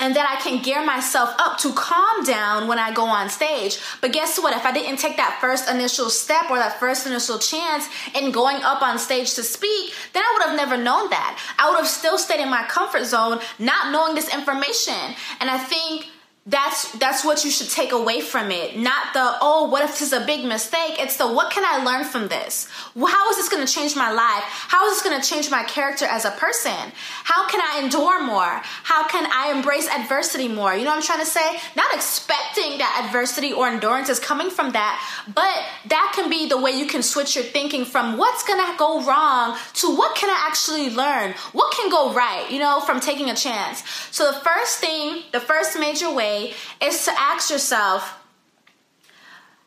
And 0.00 0.16
that 0.16 0.26
I 0.26 0.42
can 0.42 0.60
gear 0.60 0.84
myself 0.84 1.32
up 1.38 1.58
to 1.58 1.72
calm 1.72 2.24
down 2.24 2.66
when 2.66 2.80
I 2.80 2.92
go 2.92 3.04
on 3.04 3.28
stage. 3.28 3.78
But 4.00 4.12
guess 4.12 4.40
what? 4.40 4.56
If 4.56 4.64
I 4.66 4.72
didn't 4.72 4.98
take 4.98 5.16
that 5.18 5.38
first 5.40 5.70
initial 5.70 6.10
step 6.10 6.50
or 6.50 6.56
that 6.56 6.80
first 6.80 7.06
initial 7.06 7.38
chance 7.38 7.88
in 8.12 8.32
going 8.32 8.56
up 8.64 8.82
on 8.82 8.98
stage 8.98 9.34
to 9.34 9.44
speak, 9.44 9.92
then 10.12 10.22
I 10.24 10.32
would 10.34 10.48
have 10.48 10.56
never 10.56 10.76
known 10.76 11.10
that. 11.10 11.38
I 11.58 11.70
would 11.70 11.76
have 11.76 11.86
still 11.86 12.18
stayed 12.18 12.40
in 12.40 12.50
my 12.50 12.64
comfort 12.64 13.04
zone, 13.04 13.38
not 13.60 13.92
knowing 13.92 14.16
this 14.16 14.34
information. 14.34 15.14
And 15.38 15.48
I 15.48 15.58
think 15.58 16.08
that's 16.46 16.92
that's 16.98 17.24
what 17.24 17.42
you 17.42 17.50
should 17.50 17.70
take 17.70 17.92
away 17.92 18.20
from 18.20 18.50
it. 18.50 18.76
Not 18.76 19.14
the 19.14 19.36
oh 19.40 19.70
what 19.70 19.82
if 19.82 19.92
this 19.92 20.02
is 20.02 20.12
a 20.12 20.26
big 20.26 20.44
mistake? 20.44 20.96
It's 20.98 21.16
the 21.16 21.26
what 21.26 21.50
can 21.50 21.64
i 21.64 21.82
learn 21.82 22.04
from 22.04 22.28
this? 22.28 22.68
How 22.94 23.30
is 23.30 23.36
this 23.36 23.48
going 23.48 23.66
to 23.66 23.72
change 23.72 23.96
my 23.96 24.12
life? 24.12 24.42
How 24.44 24.86
is 24.86 24.92
this 24.92 25.02
going 25.02 25.18
to 25.18 25.26
change 25.26 25.50
my 25.50 25.62
character 25.64 26.04
as 26.04 26.26
a 26.26 26.32
person? 26.32 26.92
How 27.24 27.48
can 27.48 27.62
i 27.62 27.82
endure 27.82 28.22
more? 28.22 28.60
How 28.82 29.08
can 29.08 29.26
i 29.32 29.52
embrace 29.56 29.88
adversity 29.88 30.48
more? 30.48 30.74
You 30.74 30.84
know 30.84 30.90
what 30.90 30.96
i'm 30.96 31.02
trying 31.02 31.20
to 31.20 31.26
say? 31.26 31.56
Not 31.76 31.94
expecting 31.94 32.76
that 32.76 33.04
adversity 33.06 33.54
or 33.54 33.68
endurance 33.68 34.10
is 34.10 34.20
coming 34.20 34.50
from 34.50 34.72
that 34.72 35.00
but 35.32 35.64
that 35.88 36.12
can 36.14 36.28
be 36.28 36.46
the 36.46 36.60
way 36.60 36.72
you 36.72 36.86
can 36.86 37.02
switch 37.02 37.36
your 37.36 37.44
thinking 37.44 37.86
from 37.86 38.18
what's 38.18 38.44
going 38.44 38.60
to 38.60 38.76
go 38.76 39.02
wrong 39.06 39.56
to 39.74 39.96
what 39.96 40.14
can 40.14 40.28
i 40.28 40.46
actually 40.46 40.90
learn? 40.90 41.32
What 41.52 41.72
can 41.72 41.88
go 41.88 42.12
right 42.12 42.50
you 42.50 42.58
know 42.58 42.80
from 42.80 43.00
taking 43.00 43.30
a 43.30 43.34
chance? 43.34 43.82
So 44.10 44.30
the 44.30 44.38
first 44.40 44.80
thing 44.80 45.22
the 45.32 45.40
first 45.40 45.80
major 45.80 46.12
way 46.12 46.33
is 46.80 47.04
to 47.04 47.12
ask 47.18 47.50
yourself, 47.50 48.18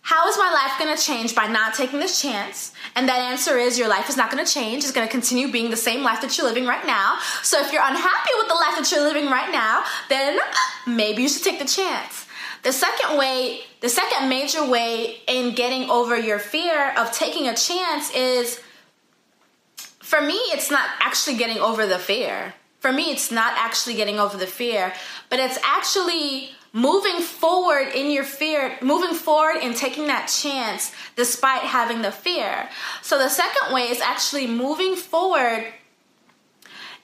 how 0.01 0.29
is 0.29 0.37
my 0.37 0.49
life 0.49 0.79
going 0.79 0.95
to 0.95 1.01
change 1.01 1.35
by 1.35 1.47
not 1.47 1.73
taking 1.73 1.99
this 1.99 2.21
chance? 2.21 2.71
And 2.95 3.09
that 3.09 3.19
answer 3.19 3.57
is 3.57 3.77
your 3.77 3.89
life 3.89 4.07
is 4.07 4.15
not 4.15 4.31
going 4.31 4.43
to 4.43 4.49
change. 4.49 4.83
It's 4.83 4.93
going 4.93 5.05
to 5.05 5.11
continue 5.11 5.51
being 5.51 5.69
the 5.69 5.75
same 5.75 6.01
life 6.01 6.21
that 6.21 6.37
you're 6.37 6.47
living 6.47 6.65
right 6.65 6.85
now. 6.85 7.17
So 7.43 7.59
if 7.59 7.73
you're 7.73 7.83
unhappy 7.83 8.31
with 8.37 8.47
the 8.47 8.53
life 8.53 8.77
that 8.77 8.89
you're 8.89 9.03
living 9.03 9.25
right 9.25 9.51
now, 9.51 9.83
then 10.07 10.39
maybe 10.87 11.23
you 11.23 11.27
should 11.27 11.43
take 11.43 11.59
the 11.59 11.65
chance. 11.65 12.25
The 12.63 12.71
second 12.71 13.17
way, 13.17 13.61
the 13.81 13.89
second 13.89 14.29
major 14.29 14.65
way 14.65 15.17
in 15.27 15.53
getting 15.55 15.89
over 15.89 16.17
your 16.17 16.39
fear 16.39 16.93
of 16.97 17.11
taking 17.11 17.49
a 17.49 17.55
chance 17.55 18.09
is 18.15 18.61
for 19.99 20.21
me, 20.21 20.35
it's 20.55 20.71
not 20.71 20.87
actually 21.01 21.35
getting 21.35 21.57
over 21.57 21.85
the 21.85 21.99
fear. 21.99 22.53
For 22.79 22.93
me, 22.93 23.11
it's 23.11 23.29
not 23.29 23.53
actually 23.57 23.95
getting 23.95 24.19
over 24.19 24.37
the 24.37 24.47
fear, 24.47 24.93
but 25.29 25.39
it's 25.39 25.59
actually 25.65 26.51
moving 26.73 27.21
forward 27.21 27.89
in 27.93 28.11
your 28.11 28.23
fear, 28.23 28.77
moving 28.81 29.15
forward 29.15 29.59
and 29.61 29.75
taking 29.75 30.07
that 30.07 30.27
chance 30.27 30.91
despite 31.15 31.61
having 31.61 32.01
the 32.01 32.11
fear. 32.11 32.69
So 33.01 33.17
the 33.17 33.29
second 33.29 33.73
way 33.73 33.89
is 33.89 34.01
actually 34.01 34.47
moving 34.47 34.95
forward 34.95 35.65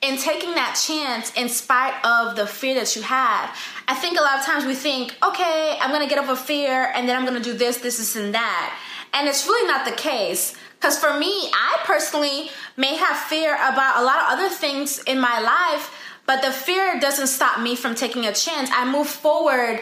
and 0.03 0.20
taking 0.20 0.53
that 0.55 0.79
chance 0.86 1.34
in 1.36 1.48
spite 1.48 1.93
of 2.05 2.36
the 2.36 2.46
fear 2.46 2.75
that 2.75 2.96
you 2.96 3.01
have. 3.01 3.58
I 3.88 3.96
think 3.96 4.20
a 4.20 4.22
lot 4.22 4.38
of 4.38 4.46
times 4.46 4.65
we 4.65 4.75
think, 4.75 5.15
okay, 5.25 5.77
I'm 5.79 5.91
gonna 5.91 6.10
get 6.10 6.20
over 6.20 6.36
fear 6.36 6.91
and 6.93 7.08
then 7.08 7.17
I'm 7.17 7.25
gonna 7.25 7.39
do 7.39 7.53
this, 7.53 7.77
this, 7.77 7.98
this, 7.98 8.15
and 8.17 8.34
that. 8.34 8.77
And 9.13 9.27
it's 9.27 9.48
really 9.48 9.67
not 9.67 9.86
the 9.86 9.96
case. 9.96 10.55
Because 10.75 11.00
for 11.00 11.17
me, 11.17 11.50
I 11.53 11.79
personally 11.86 12.50
may 12.75 12.96
have 12.98 13.15
fear 13.15 13.55
about 13.55 14.01
a 14.01 14.03
lot 14.03 14.17
of 14.17 14.38
other 14.38 14.50
things 14.50 15.00
in 15.03 15.17
my 15.17 15.39
life 15.39 15.96
but 16.25 16.42
the 16.42 16.51
fear 16.51 17.00
doesn't 17.00 17.27
stop 17.27 17.60
me 17.60 17.75
from 17.75 17.96
taking 17.96 18.25
a 18.25 18.34
chance. 18.34 18.70
I 18.74 18.89
move 18.89 19.08
forward 19.08 19.82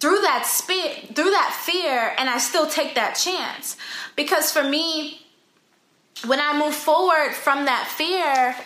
through 0.00 0.20
that 0.20 0.44
spe- 0.46 1.14
through 1.14 1.30
that 1.30 1.58
fear 1.64 2.14
and 2.18 2.28
I 2.28 2.38
still 2.38 2.66
take 2.66 2.94
that 2.94 3.14
chance. 3.14 3.76
Because 4.14 4.52
for 4.52 4.62
me, 4.62 5.26
when 6.26 6.40
I 6.40 6.58
move 6.58 6.74
forward 6.74 7.34
from 7.34 7.66
that 7.66 7.86
fear, 7.88 8.56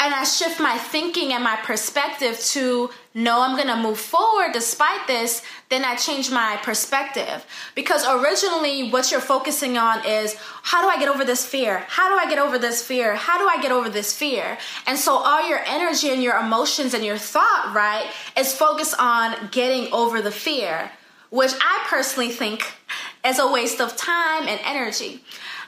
and 0.00 0.14
I 0.14 0.24
shift 0.24 0.60
my 0.60 0.78
thinking 0.78 1.32
and 1.32 1.42
my 1.42 1.56
perspective 1.56 2.38
to 2.52 2.90
no, 3.14 3.42
I'm 3.42 3.56
gonna 3.56 3.82
move 3.82 3.98
forward 3.98 4.52
despite 4.52 5.06
this, 5.08 5.42
then 5.70 5.84
I 5.84 5.96
change 5.96 6.30
my 6.30 6.56
perspective. 6.62 7.44
Because 7.74 8.06
originally, 8.06 8.90
what 8.90 9.10
you're 9.10 9.20
focusing 9.20 9.76
on 9.76 10.06
is 10.06 10.36
how 10.62 10.82
do 10.82 10.88
I 10.88 11.00
get 11.00 11.08
over 11.08 11.24
this 11.24 11.44
fear? 11.44 11.78
How 11.88 12.08
do 12.08 12.14
I 12.14 12.30
get 12.30 12.38
over 12.38 12.58
this 12.58 12.80
fear? 12.80 13.16
How 13.16 13.38
do 13.38 13.48
I 13.48 13.60
get 13.60 13.72
over 13.72 13.88
this 13.88 14.16
fear? 14.16 14.56
And 14.86 14.96
so, 14.96 15.16
all 15.16 15.48
your 15.48 15.60
energy 15.66 16.10
and 16.10 16.22
your 16.22 16.36
emotions 16.38 16.94
and 16.94 17.04
your 17.04 17.18
thought, 17.18 17.72
right, 17.74 18.08
is 18.36 18.54
focused 18.54 18.94
on 19.00 19.48
getting 19.50 19.92
over 19.92 20.22
the 20.22 20.30
fear, 20.30 20.92
which 21.30 21.52
I 21.60 21.84
personally 21.88 22.30
think 22.30 22.64
is 23.26 23.40
a 23.40 23.50
waste 23.50 23.80
of 23.80 23.96
time 23.96 24.46
and 24.46 24.60
energy. 24.64 25.24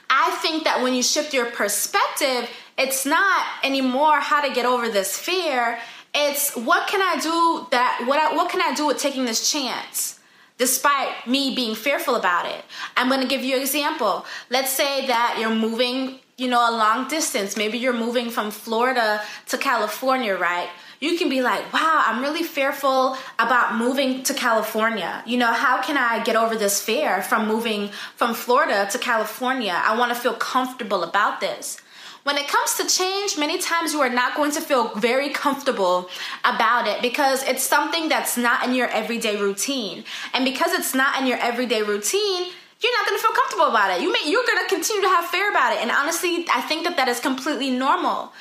I 0.09 0.31
think 0.43 0.65
that 0.65 0.83
when 0.83 0.95
you 0.95 1.03
shift 1.03 1.33
your 1.33 1.47
perspective, 1.47 2.49
it's 2.81 3.05
not 3.05 3.47
anymore 3.63 4.21
how 4.21 4.41
to 4.41 4.53
get 4.55 4.65
over 4.65 4.89
this 4.89 5.17
fear. 5.17 5.79
It's 6.15 6.57
what 6.57 6.89
can 6.89 7.03
I 7.03 7.21
do 7.21 7.67
that 7.71 8.05
what 8.07 8.19
I, 8.19 8.35
what 8.35 8.51
can 8.51 8.63
I 8.63 8.75
do 8.75 8.87
with 8.87 8.99
taking 8.99 9.27
this 9.27 9.53
chance? 9.53 10.19
Despite 10.57 11.27
me 11.27 11.55
being 11.55 11.75
fearful 11.75 12.17
about 12.17 12.47
it. 12.47 12.65
I'm 12.97 13.09
going 13.09 13.21
to 13.21 13.29
give 13.29 13.43
you 13.43 13.57
an 13.57 13.63
example. 13.63 14.27
Let's 14.51 14.73
say 14.73 15.07
that 15.07 15.39
you're 15.41 15.55
moving, 15.55 16.21
you 16.37 16.49
know, 16.49 16.61
a 16.61 16.73
long 16.73 17.09
distance. 17.09 17.57
Maybe 17.57 17.79
you're 17.79 17.95
moving 18.07 18.29
from 18.31 18.51
Florida 18.51 19.23
to 19.49 19.59
California, 19.59 20.37
right? 20.37 20.69
you 21.01 21.17
can 21.17 21.31
be 21.31 21.41
like, 21.41 21.73
wow, 21.73 22.05
I'm 22.07 22.21
really 22.21 22.43
fearful 22.43 23.17
about 23.39 23.77
moving 23.77 24.23
to 24.25 24.35
California. 24.35 25.23
You 25.27 25.39
know, 25.39 25.51
how 25.51 25.81
can 25.81 25.97
I 25.97 26.23
get 26.23 26.37
over 26.37 26.55
this 26.57 26.83
fear 26.83 27.23
from 27.23 27.49
moving 27.49 27.89
from 28.17 28.35
Florida 28.35 28.87
to 28.93 28.99
California? 28.99 29.73
I 29.75 29.97
want 29.97 30.13
to 30.13 30.21
feel 30.21 30.35
comfortable 30.35 31.03
about 31.03 31.41
this. 31.41 31.81
When 32.23 32.37
it 32.37 32.49
comes 32.49 32.75
to 32.75 32.87
change, 32.87 33.39
many 33.39 33.59
times 33.59 33.93
you 33.93 34.00
are 34.00 34.11
not 34.11 34.37
going 34.37 34.53
to 34.53 34.61
feel 34.61 34.95
very 34.95 35.31
comfortable 35.31 36.11
about 36.45 36.87
it 36.87 37.00
because 37.00 37.43
it's 37.45 37.62
something 37.62 38.09
that's 38.09 38.37
not 38.37 38.67
in 38.67 38.75
your 38.75 38.89
everyday 38.89 39.41
routine. 39.41 40.05
And 40.35 40.45
because 40.45 40.73
it's 40.73 40.95
not 40.95 41.19
in 41.21 41.27
your 41.27 41.39
everyday 41.39 41.83
routine, 41.83 42.53
you're 42.83 42.93
not 42.99 43.07
going 43.07 43.19
to 43.19 43.23
feel 43.23 43.35
comfortable 43.35 43.67
about 43.67 43.91
it. 43.97 44.03
You 44.03 44.12
may 44.12 44.21
you're 44.27 44.45
going 44.47 44.62
to 44.62 44.75
continue 44.75 45.03
to 45.03 45.09
have 45.09 45.27
fear 45.27 45.50
about 45.50 45.73
it. 45.75 45.81
And 45.81 45.91
honestly, 45.91 46.47
I 46.53 46.61
think 46.62 46.85
that 46.85 46.97
that 46.97 47.09
is 47.09 47.21
completely 47.21 47.71
normal. 47.71 48.33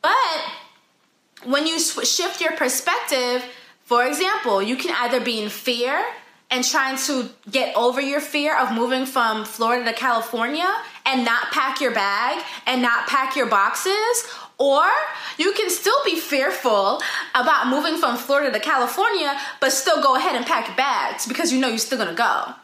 But 0.00 0.40
when 1.44 1.66
you 1.66 1.78
shift 1.78 2.40
your 2.40 2.52
perspective, 2.52 3.44
for 3.82 4.06
example, 4.06 4.62
you 4.62 4.76
can 4.76 4.94
either 4.98 5.20
be 5.20 5.42
in 5.42 5.48
fear 5.48 6.04
and 6.50 6.64
trying 6.64 6.96
to 6.96 7.28
get 7.50 7.76
over 7.76 8.00
your 8.00 8.20
fear 8.20 8.56
of 8.56 8.72
moving 8.72 9.06
from 9.06 9.44
Florida 9.44 9.84
to 9.84 9.96
California 9.96 10.72
and 11.06 11.24
not 11.24 11.52
pack 11.52 11.80
your 11.80 11.92
bag 11.92 12.42
and 12.66 12.82
not 12.82 13.06
pack 13.08 13.36
your 13.36 13.46
boxes. 13.46 14.28
Or 14.58 14.86
you 15.36 15.52
can 15.52 15.68
still 15.68 15.98
be 16.04 16.18
fearful 16.18 17.02
about 17.34 17.68
moving 17.68 17.96
from 17.96 18.16
Florida 18.16 18.52
to 18.52 18.60
California, 18.60 19.38
but 19.60 19.72
still 19.72 20.02
go 20.02 20.16
ahead 20.16 20.36
and 20.36 20.46
pack 20.46 20.68
your 20.68 20.76
bags 20.76 21.26
because 21.26 21.52
you 21.52 21.60
know 21.60 21.68
you're 21.68 21.78
still 21.78 21.98
gonna 21.98 22.14
go. 22.14 22.54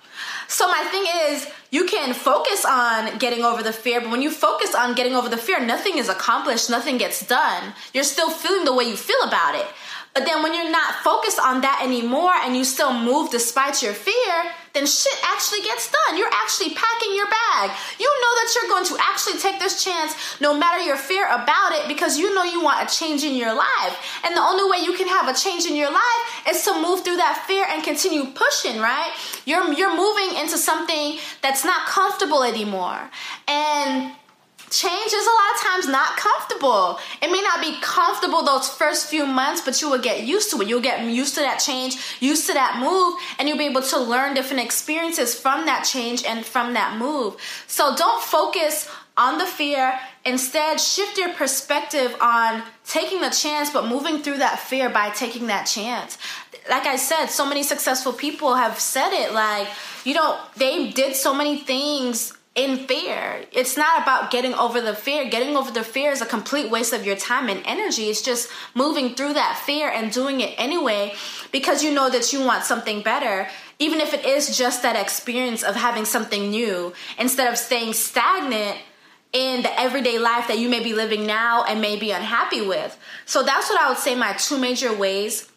So 0.47 0.67
my 0.67 0.83
thing 0.91 1.05
is, 1.31 1.49
you 1.71 1.85
can 1.87 2.13
focus 2.13 2.65
on 2.65 3.19
getting 3.19 3.45
over 3.45 3.63
the 3.63 3.73
fear, 3.73 4.01
but 4.01 4.11
when 4.11 4.21
you 4.21 4.31
focus 4.31 4.75
on 4.75 4.95
getting 4.95 5.15
over 5.15 5.29
the 5.29 5.37
fear, 5.37 5.65
nothing 5.65 5.97
is 5.97 6.09
accomplished, 6.09 6.69
nothing 6.69 6.99
gets 6.99 7.25
done. 7.25 7.73
You're 7.95 8.05
still 8.05 8.31
feeling 8.31 8.65
the 8.65 8.75
way 8.75 8.85
you 8.85 8.97
feel 8.97 9.23
about 9.27 9.55
it. 9.55 9.67
But 10.13 10.27
then 10.27 10.43
when 10.43 10.53
you're 10.53 10.71
not 10.71 10.97
focused 10.97 11.39
on 11.39 11.61
that 11.61 11.81
anymore 11.85 12.33
and 12.43 12.57
you 12.57 12.65
still 12.65 12.93
move 12.93 13.31
despite 13.31 13.81
your 13.83 13.93
fear, 13.93 14.53
then 14.73 14.87
shit 14.87 15.19
actually 15.25 15.63
gets 15.63 15.91
done. 15.91 16.17
You're 16.17 16.33
actually 16.33 16.75
packing 16.75 17.15
your 17.15 17.27
bag. 17.27 17.71
You 17.99 18.07
know 18.07 18.33
that 18.41 18.55
you're 18.55 18.71
going 18.71 18.87
to 18.87 18.97
actually 19.01 19.39
take 19.39 19.59
this 19.59 19.83
chance 19.83 20.15
no 20.41 20.57
matter 20.57 20.83
your 20.83 20.97
fear 20.97 21.27
about 21.27 21.73
it 21.73 21.89
because 21.89 22.19
you 22.19 22.35
know 22.35 22.45
you 22.45 22.63
want 22.63 22.89
a 22.89 22.95
change 22.95 23.25
in 23.25 23.35
your 23.35 23.55
life. 23.55 24.21
And 24.25 24.37
the 24.37 24.41
only 24.41 24.71
way 24.71 24.85
you 24.85 24.97
can 24.97 25.09
have 25.09 25.29
a 25.29 25.39
change 25.39 25.67
in 25.67 25.77
your 25.77 25.91
life 25.91 26.23
is 26.49 26.63
to 26.65 26.81
move 26.81 27.03
through 27.03 27.17
that 27.17 27.45
fear 27.47 27.67
and 27.69 27.83
continue 27.83 28.27
pushing, 28.27 28.81
right? 28.81 29.13
You're 29.45 29.73
you're 29.73 29.97
moving 29.97 30.39
into 30.39 30.57
something 30.57 31.19
that's 31.43 31.65
not 31.65 31.87
comfortable 31.87 32.43
anymore. 32.45 33.11
And 33.49 34.13
change 34.71 35.13
is 35.13 35.27
a 35.27 35.31
lot 35.31 35.55
of 35.55 35.61
times 35.61 35.89
not 35.89 36.17
comfortable. 36.17 36.99
It 37.21 37.31
may 37.31 37.43
not 37.43 37.61
be 37.61 37.77
comfortable 37.83 38.45
those 38.45 38.69
first 38.69 39.09
few 39.09 39.27
months, 39.27 39.61
but 39.61 39.83
you 39.83 39.91
will 39.91 40.01
get 40.01 40.23
used 40.23 40.51
to 40.53 40.61
it. 40.61 40.69
You'll 40.69 40.81
get 40.81 41.05
used 41.05 41.35
to 41.35 41.41
that 41.41 41.59
change, 41.59 41.97
used 42.21 42.47
to 42.47 42.55
that 42.55 42.79
move, 42.81 43.21
and 43.39 43.49
you'll 43.49 43.59
be 43.59 43.67
able 43.67 43.83
to 43.83 43.99
learn 43.99 44.35
different 44.35 44.63
experiences 44.63 45.35
from 45.35 45.67
that 45.67 45.83
change 45.85 46.25
and 46.25 46.47
from 46.47 46.75
that 46.75 46.99
move. 46.99 47.37
So 47.67 47.97
don't 47.97 48.23
focus 48.23 48.89
on 49.17 49.39
the 49.39 49.47
fear. 49.47 49.99
Instead, 50.25 50.81
shift 50.81 51.19
your 51.19 51.35
perspective 51.35 52.15
on 52.21 52.63
taking 52.87 53.21
the 53.21 53.31
chance, 53.31 53.71
but 53.71 53.87
moving 53.87 54.23
through 54.23 54.39
that 54.39 54.61
fear 54.61 54.89
by 54.89 55.11
taking 55.11 55.49
that 55.49 55.65
chance. 55.65 56.17
Like 56.69 56.87
I 56.87 56.97
said, 56.97 57.27
so 57.27 57.45
many 57.45 57.63
successful 57.63 58.13
people 58.13 58.55
have 58.55 58.79
said 58.79 59.13
it 59.13 59.33
like, 59.33 59.69
you 60.05 60.15
know, 60.15 60.39
they 60.57 60.91
did 60.91 61.17
so 61.17 61.35
many 61.35 61.59
things 61.59 62.35
in 62.61 62.87
fear. 62.87 63.47
It's 63.53 63.79
not 63.79 64.03
about 64.03 64.31
getting 64.31 64.53
over 64.53 64.83
the 64.83 64.95
fear. 64.95 65.25
Getting 65.31 65.57
over 65.57 65.71
the 65.71 65.83
fear 65.83 66.11
is 66.11 66.21
a 66.21 66.27
complete 66.27 66.71
waste 66.71 66.93
of 66.93 67.07
your 67.07 67.17
time 67.17 67.49
and 67.49 67.63
energy. 67.65 68.11
It's 68.11 68.21
just 68.21 68.51
moving 68.75 69.15
through 69.15 69.33
that 69.33 69.63
fear 69.65 69.89
and 69.89 70.13
doing 70.13 70.43
it 70.43 70.55
anyway 70.59 71.15
because 71.53 71.83
you 71.83 71.91
know 71.91 72.11
that 72.11 72.35
you 72.35 72.45
want 72.45 72.65
something 72.65 73.01
better. 73.01 73.49
Even 73.79 73.99
if 73.99 74.13
it 74.13 74.27
is 74.27 74.59
just 74.59 74.83
that 74.83 74.95
experience 74.95 75.63
of 75.63 75.75
having 75.75 76.05
something 76.05 76.51
new 76.51 76.93
instead 77.19 77.51
of 77.51 77.57
staying 77.57 77.95
stagnant 77.95 78.77
in 79.33 79.63
the 79.63 79.81
everyday 79.81 80.19
life 80.19 80.49
that 80.49 80.59
you 80.59 80.69
may 80.69 80.83
be 80.83 80.93
living 80.93 81.27
now 81.27 81.65
and 81.65 81.81
may 81.81 81.97
be 81.97 82.11
unhappy 82.11 82.61
with. 82.61 82.99
So 83.25 83.43
that's 83.43 83.71
what 83.71 83.81
I 83.81 83.89
would 83.89 83.99
say 83.99 84.15
my 84.15 84.35
two 84.35 84.59
major 84.59 84.93
ways 84.93 85.50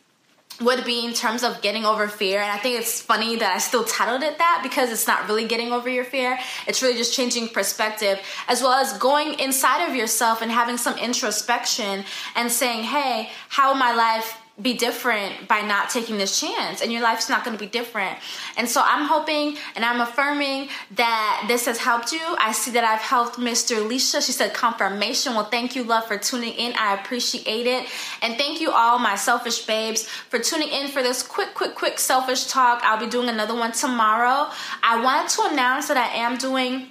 would 0.62 0.86
be 0.86 1.06
in 1.06 1.14
terms 1.14 1.44
of 1.44 1.62
getting 1.62 1.86
over 1.86 2.08
fear. 2.08 2.42
And 2.42 2.52
I 2.52 2.58
think 2.58 2.80
it's 2.80 3.02
funny 3.02 3.36
that 3.38 3.52
I 3.56 3.58
still 3.58 3.84
titled 3.84 4.24
it 4.24 4.38
that 4.38 4.62
because 4.64 4.92
it's 4.92 5.08
not 5.08 5.28
really 5.28 5.48
getting 5.48 5.72
over 5.72 5.90
your 5.90 6.06
fear. 6.06 6.40
It's 6.68 6.82
really 6.82 6.98
just 6.98 7.14
changing 7.14 7.50
perspective 7.50 8.20
as 8.48 8.62
well 8.62 8.74
as 8.74 8.98
going 8.98 9.40
inside 9.40 9.88
of 9.90 9.96
yourself 9.96 10.42
and 10.42 10.52
having 10.52 10.78
some 10.78 10.98
introspection 10.98 12.06
and 12.36 12.52
saying, 12.52 12.84
hey, 12.84 13.30
how 13.50 13.74
my 13.74 13.94
life 13.94 14.38
be 14.62 14.76
different 14.76 15.48
by 15.48 15.62
not 15.62 15.90
taking 15.90 16.18
this 16.20 16.40
chance 16.40 16.82
and 16.82 16.92
your 16.92 17.02
life's 17.02 17.28
not 17.28 17.44
going 17.44 17.58
to 17.58 17.64
be 17.64 17.70
different. 17.70 18.20
And 18.56 18.70
so 18.70 18.84
i'm 18.86 19.08
hoping 19.08 19.58
and 19.76 19.84
i'm 19.84 20.00
affirming 20.00 20.70
that 20.92 21.46
this 21.48 21.66
has 21.66 21.80
helped 21.80 22.12
you. 22.12 22.22
I 22.40 22.52
see 22.52 22.70
that 22.72 22.84
i've 22.84 23.02
helped 23.02 23.40
mr 23.40 23.78
Alicia. 23.78 24.22
she 24.22 24.32
said 24.32 24.54
confirmation. 24.54 25.34
Well 25.34 25.46
thank 25.46 25.76
you 25.76 25.84
love 25.84 26.06
for 26.06 26.20
tuning 26.20 26.54
in. 26.54 26.74
I 26.78 26.94
appreciate 26.94 27.66
it. 27.66 27.88
And 28.22 28.38
thank 28.38 28.62
you 28.62 28.72
all 28.72 29.00
my 29.00 29.16
selfish 29.16 29.66
babes 29.66 30.08
for 30.08 30.38
tuning 30.38 30.70
in 30.70 30.88
for 30.88 31.02
this 31.02 31.24
quick 31.24 31.56
quick 31.56 31.74
quick 31.74 31.98
selfish 31.98 32.46
talk. 32.46 32.82
I'll 32.84 33.00
be 33.00 33.10
doing 33.10 33.30
another 33.30 33.56
one 33.56 33.72
tomorrow. 33.72 34.52
I 34.84 35.02
wanted 35.02 35.30
to 35.30 35.50
announce 35.52 35.88
that 35.88 35.98
i 35.98 36.16
am 36.16 36.38
doing 36.38 36.90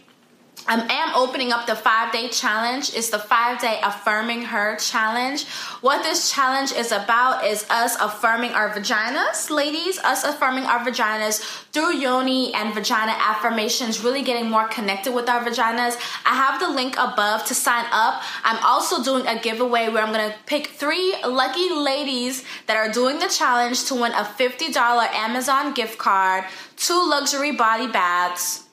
I 0.69 0.81
am 0.91 1.15
opening 1.17 1.51
up 1.51 1.67
the 1.67 1.75
five 1.75 2.13
day 2.13 2.29
challenge. 2.29 2.95
It's 2.95 3.11
the 3.11 3.19
five 3.19 3.61
day 3.61 3.81
affirming 3.83 4.43
her 4.43 4.77
challenge. 4.77 5.47
What 5.81 6.03
this 6.05 6.31
challenge 6.31 6.73
is 6.73 6.93
about 6.93 7.45
is 7.45 7.67
us 7.69 7.97
affirming 8.01 8.53
our 8.53 8.71
vaginas, 8.71 9.51
ladies, 9.51 9.99
us 9.99 10.23
affirming 10.23 10.65
our 10.65 10.79
vaginas 10.79 11.41
through 11.73 11.97
yoni 11.97 12.55
and 12.55 12.73
vagina 12.75 13.13
affirmations, 13.19 14.05
really 14.05 14.23
getting 14.23 14.49
more 14.49 14.69
connected 14.69 15.13
with 15.13 15.29
our 15.29 15.45
vaginas. 15.45 15.97
I 16.25 16.35
have 16.35 16.61
the 16.61 16.69
link 16.69 16.95
above 16.97 17.45
to 17.47 17.55
sign 17.55 17.87
up. 17.91 18.23
I'm 18.45 18.63
also 18.65 19.03
doing 19.03 19.27
a 19.27 19.41
giveaway 19.41 19.89
where 19.89 20.03
I'm 20.03 20.13
gonna 20.13 20.35
pick 20.47 20.69
three 20.69 21.17
lucky 21.27 21.71
ladies 21.71 22.45
that 22.69 22.77
are 22.77 22.91
doing 22.93 23.19
the 23.19 23.29
challenge 23.29 23.85
to 23.87 23.95
win 23.95 24.13
a 24.13 24.25
$50 24.25 24.77
Amazon 24.77 25.75
gift 25.75 25.99
card, 25.99 26.45
two 26.77 27.09
luxury 27.09 27.53
body 27.53 27.89
baths 27.89 28.65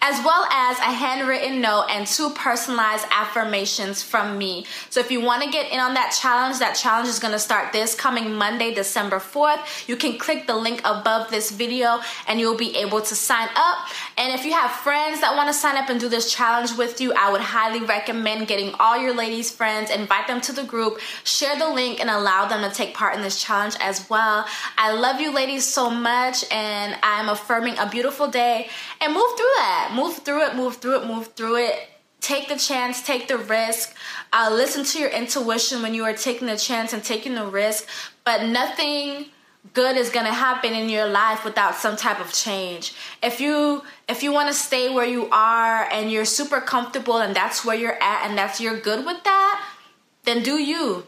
as 0.00 0.24
well 0.24 0.46
as 0.50 0.78
a 0.78 0.92
handwritten 0.92 1.60
note 1.60 1.86
and 1.90 2.06
two 2.06 2.30
personalized 2.30 3.06
affirmations 3.10 4.02
from 4.02 4.38
me. 4.38 4.64
So 4.90 5.00
if 5.00 5.10
you 5.10 5.20
want 5.20 5.42
to 5.42 5.50
get 5.50 5.72
in 5.72 5.80
on 5.80 5.94
that 5.94 6.16
challenge, 6.20 6.58
that 6.58 6.74
challenge 6.74 7.08
is 7.08 7.18
going 7.18 7.32
to 7.32 7.38
start 7.38 7.72
this 7.72 7.94
coming 7.94 8.34
Monday, 8.34 8.74
December 8.74 9.18
4th. 9.18 9.88
You 9.88 9.96
can 9.96 10.18
click 10.18 10.46
the 10.46 10.56
link 10.56 10.80
above 10.84 11.30
this 11.30 11.50
video 11.50 12.00
and 12.28 12.38
you'll 12.40 12.56
be 12.56 12.76
able 12.76 13.00
to 13.00 13.14
sign 13.14 13.48
up. 13.56 13.88
And 14.16 14.32
if 14.32 14.44
you 14.44 14.52
have 14.52 14.70
friends 14.70 15.20
that 15.20 15.34
want 15.36 15.48
to 15.48 15.54
sign 15.54 15.76
up 15.76 15.88
and 15.88 15.98
do 16.00 16.08
this 16.08 16.32
challenge 16.32 16.76
with 16.76 17.00
you, 17.00 17.12
I 17.14 17.30
would 17.32 17.40
highly 17.40 17.84
recommend 17.84 18.48
getting 18.48 18.74
all 18.78 18.96
your 18.96 19.14
ladies' 19.14 19.50
friends, 19.50 19.90
invite 19.90 20.26
them 20.26 20.40
to 20.42 20.52
the 20.52 20.64
group, 20.64 21.00
share 21.24 21.58
the 21.58 21.68
link, 21.68 22.00
and 22.00 22.10
allow 22.10 22.46
them 22.46 22.68
to 22.68 22.74
take 22.74 22.94
part 22.94 23.14
in 23.14 23.22
this 23.22 23.42
challenge 23.42 23.74
as 23.80 24.08
well. 24.08 24.46
I 24.76 24.92
love 24.92 25.20
you, 25.20 25.32
ladies, 25.32 25.64
so 25.64 25.90
much, 25.90 26.44
and 26.50 26.96
I'm 27.02 27.28
affirming 27.28 27.78
a 27.78 27.88
beautiful 27.88 28.28
day 28.28 28.68
and 29.00 29.12
move 29.12 29.36
through 29.36 29.52
that 29.56 29.85
Move 29.94 30.18
through 30.18 30.46
it, 30.46 30.56
move 30.56 30.76
through 30.76 31.02
it, 31.02 31.06
move 31.06 31.28
through 31.34 31.56
it. 31.56 31.88
Take 32.20 32.48
the 32.48 32.56
chance, 32.56 33.02
take 33.02 33.28
the 33.28 33.38
risk. 33.38 33.94
Uh, 34.32 34.50
listen 34.52 34.84
to 34.84 34.98
your 34.98 35.10
intuition 35.10 35.82
when 35.82 35.94
you 35.94 36.04
are 36.04 36.14
taking 36.14 36.48
the 36.48 36.56
chance 36.56 36.92
and 36.92 37.04
taking 37.04 37.34
the 37.34 37.46
risk. 37.46 37.88
But 38.24 38.46
nothing 38.46 39.26
good 39.72 39.96
is 39.96 40.10
going 40.10 40.26
to 40.26 40.32
happen 40.32 40.72
in 40.74 40.88
your 40.88 41.06
life 41.06 41.44
without 41.44 41.74
some 41.74 41.96
type 41.96 42.20
of 42.20 42.32
change. 42.32 42.94
If 43.22 43.40
you 43.40 43.82
if 44.08 44.22
you 44.22 44.32
want 44.32 44.48
to 44.48 44.54
stay 44.54 44.92
where 44.92 45.06
you 45.06 45.28
are 45.30 45.90
and 45.90 46.10
you're 46.10 46.24
super 46.24 46.60
comfortable 46.60 47.18
and 47.18 47.34
that's 47.34 47.64
where 47.64 47.76
you're 47.76 48.00
at 48.02 48.28
and 48.28 48.38
that's 48.38 48.60
you're 48.60 48.78
good 48.78 49.04
with 49.04 49.22
that, 49.24 49.64
then 50.24 50.42
do 50.42 50.58
you. 50.58 51.06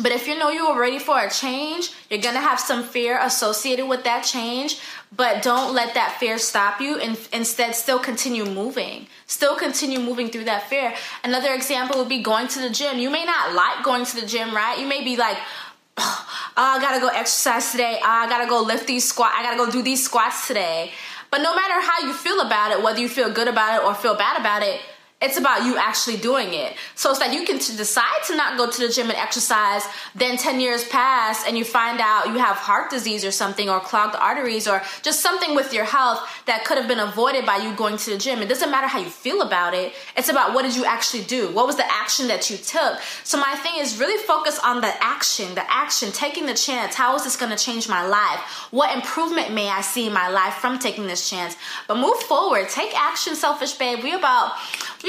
But 0.00 0.10
if 0.10 0.26
you 0.26 0.36
know 0.36 0.50
you 0.50 0.66
are 0.66 0.80
ready 0.80 0.98
for 0.98 1.20
a 1.20 1.30
change, 1.30 1.92
you're 2.10 2.20
gonna 2.20 2.40
have 2.40 2.58
some 2.58 2.82
fear 2.82 3.18
associated 3.20 3.86
with 3.86 4.02
that 4.04 4.24
change, 4.24 4.80
but 5.14 5.42
don't 5.42 5.72
let 5.72 5.94
that 5.94 6.16
fear 6.18 6.36
stop 6.38 6.80
you 6.80 6.98
and 6.98 7.16
instead 7.32 7.76
still 7.76 8.00
continue 8.00 8.44
moving. 8.44 9.06
Still 9.26 9.54
continue 9.54 10.00
moving 10.00 10.30
through 10.30 10.44
that 10.44 10.68
fear. 10.68 10.94
Another 11.22 11.54
example 11.54 11.98
would 11.98 12.08
be 12.08 12.22
going 12.22 12.48
to 12.48 12.60
the 12.60 12.70
gym. 12.70 12.98
You 12.98 13.08
may 13.08 13.24
not 13.24 13.54
like 13.54 13.84
going 13.84 14.04
to 14.04 14.20
the 14.20 14.26
gym, 14.26 14.54
right? 14.54 14.78
You 14.78 14.88
may 14.88 15.04
be 15.04 15.16
like, 15.16 15.36
oh, 15.96 16.26
I 16.56 16.80
gotta 16.80 17.00
go 17.00 17.08
exercise 17.08 17.70
today. 17.70 17.98
Oh, 18.02 18.06
I 18.06 18.28
gotta 18.28 18.48
go 18.48 18.62
lift 18.62 18.88
these 18.88 19.08
squats. 19.08 19.34
I 19.36 19.44
gotta 19.44 19.56
go 19.56 19.70
do 19.70 19.82
these 19.82 20.04
squats 20.04 20.48
today. 20.48 20.90
But 21.30 21.38
no 21.42 21.54
matter 21.54 21.80
how 21.80 22.06
you 22.06 22.14
feel 22.14 22.40
about 22.40 22.72
it, 22.72 22.82
whether 22.82 23.00
you 23.00 23.08
feel 23.08 23.30
good 23.30 23.48
about 23.48 23.80
it 23.80 23.84
or 23.84 23.94
feel 23.94 24.16
bad 24.16 24.40
about 24.40 24.62
it, 24.62 24.80
it's 25.24 25.38
about 25.38 25.64
you 25.64 25.78
actually 25.78 26.18
doing 26.18 26.52
it. 26.52 26.74
So 26.96 27.10
it's 27.10 27.18
like 27.18 27.32
you 27.32 27.46
can 27.46 27.56
decide 27.56 28.22
to 28.26 28.36
not 28.36 28.58
go 28.58 28.70
to 28.70 28.86
the 28.86 28.92
gym 28.92 29.08
and 29.08 29.16
exercise, 29.16 29.82
then 30.14 30.36
10 30.36 30.60
years 30.60 30.86
pass 30.88 31.46
and 31.46 31.56
you 31.56 31.64
find 31.64 31.98
out 31.98 32.26
you 32.26 32.38
have 32.38 32.56
heart 32.56 32.90
disease 32.90 33.24
or 33.24 33.30
something 33.30 33.70
or 33.70 33.80
clogged 33.80 34.16
arteries 34.16 34.68
or 34.68 34.82
just 35.00 35.22
something 35.22 35.54
with 35.54 35.72
your 35.72 35.86
health 35.86 36.20
that 36.44 36.66
could 36.66 36.76
have 36.76 36.86
been 36.86 36.98
avoided 36.98 37.46
by 37.46 37.56
you 37.56 37.74
going 37.74 37.96
to 37.96 38.10
the 38.10 38.18
gym. 38.18 38.40
It 38.40 38.50
doesn't 38.50 38.70
matter 38.70 38.86
how 38.86 38.98
you 38.98 39.08
feel 39.08 39.40
about 39.40 39.72
it. 39.72 39.94
It's 40.14 40.28
about 40.28 40.52
what 40.52 40.62
did 40.62 40.76
you 40.76 40.84
actually 40.84 41.24
do? 41.24 41.50
What 41.52 41.66
was 41.66 41.76
the 41.76 41.90
action 41.90 42.28
that 42.28 42.50
you 42.50 42.58
took? 42.58 43.00
So 43.24 43.38
my 43.38 43.54
thing 43.62 43.80
is 43.80 43.98
really 43.98 44.22
focus 44.24 44.60
on 44.62 44.82
the 44.82 44.92
action, 45.02 45.54
the 45.54 45.64
action, 45.72 46.12
taking 46.12 46.44
the 46.44 46.54
chance. 46.54 46.94
How 46.94 47.16
is 47.16 47.24
this 47.24 47.36
going 47.36 47.50
to 47.50 47.56
change 47.56 47.88
my 47.88 48.06
life? 48.06 48.40
What 48.70 48.94
improvement 48.94 49.54
may 49.54 49.70
I 49.70 49.80
see 49.80 50.06
in 50.06 50.12
my 50.12 50.28
life 50.28 50.54
from 50.54 50.78
taking 50.78 51.06
this 51.06 51.30
chance? 51.30 51.56
But 51.88 51.96
move 51.96 52.18
forward, 52.18 52.68
take 52.68 52.94
action, 52.94 53.34
selfish 53.34 53.72
babe. 53.72 54.04
We 54.04 54.12
about 54.12 54.52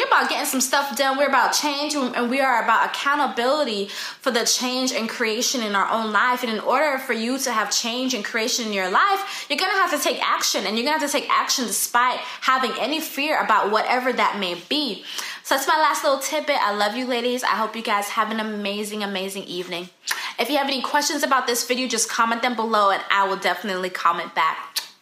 we're 0.05 0.17
about 0.17 0.29
getting 0.29 0.45
some 0.45 0.61
stuff 0.61 0.95
done. 0.95 1.17
We're 1.17 1.27
about 1.27 1.53
change 1.53 1.95
and 1.95 2.29
we 2.29 2.39
are 2.39 2.63
about 2.63 2.89
accountability 2.89 3.87
for 3.87 4.31
the 4.31 4.45
change 4.45 4.91
and 4.91 5.09
creation 5.09 5.63
in 5.63 5.75
our 5.75 5.89
own 5.89 6.11
life. 6.11 6.43
And 6.43 6.51
in 6.51 6.59
order 6.59 6.97
for 6.99 7.13
you 7.13 7.37
to 7.39 7.51
have 7.51 7.71
change 7.71 8.13
and 8.13 8.23
creation 8.23 8.67
in 8.67 8.73
your 8.73 8.89
life, 8.89 9.47
you're 9.49 9.57
going 9.57 9.71
to 9.71 9.77
have 9.77 9.91
to 9.91 9.99
take 9.99 10.21
action 10.21 10.65
and 10.65 10.77
you're 10.77 10.85
going 10.85 10.97
to 10.97 11.01
have 11.01 11.11
to 11.11 11.17
take 11.19 11.29
action 11.29 11.65
despite 11.65 12.17
having 12.19 12.71
any 12.79 13.01
fear 13.01 13.41
about 13.41 13.71
whatever 13.71 14.13
that 14.13 14.39
may 14.39 14.55
be. 14.69 15.03
So 15.43 15.55
that's 15.55 15.67
my 15.67 15.77
last 15.77 16.03
little 16.03 16.19
tidbit. 16.19 16.57
I 16.59 16.75
love 16.75 16.95
you 16.95 17.05
ladies. 17.05 17.43
I 17.43 17.55
hope 17.55 17.75
you 17.75 17.83
guys 17.83 18.09
have 18.09 18.31
an 18.31 18.39
amazing, 18.39 19.03
amazing 19.03 19.43
evening. 19.43 19.89
If 20.37 20.49
you 20.49 20.57
have 20.57 20.67
any 20.67 20.81
questions 20.81 21.23
about 21.23 21.47
this 21.47 21.65
video, 21.65 21.87
just 21.87 22.09
comment 22.09 22.41
them 22.41 22.55
below 22.55 22.91
and 22.91 23.03
I 23.09 23.27
will 23.27 23.37
definitely 23.37 23.89
comment 23.89 24.35
back. 24.35 24.74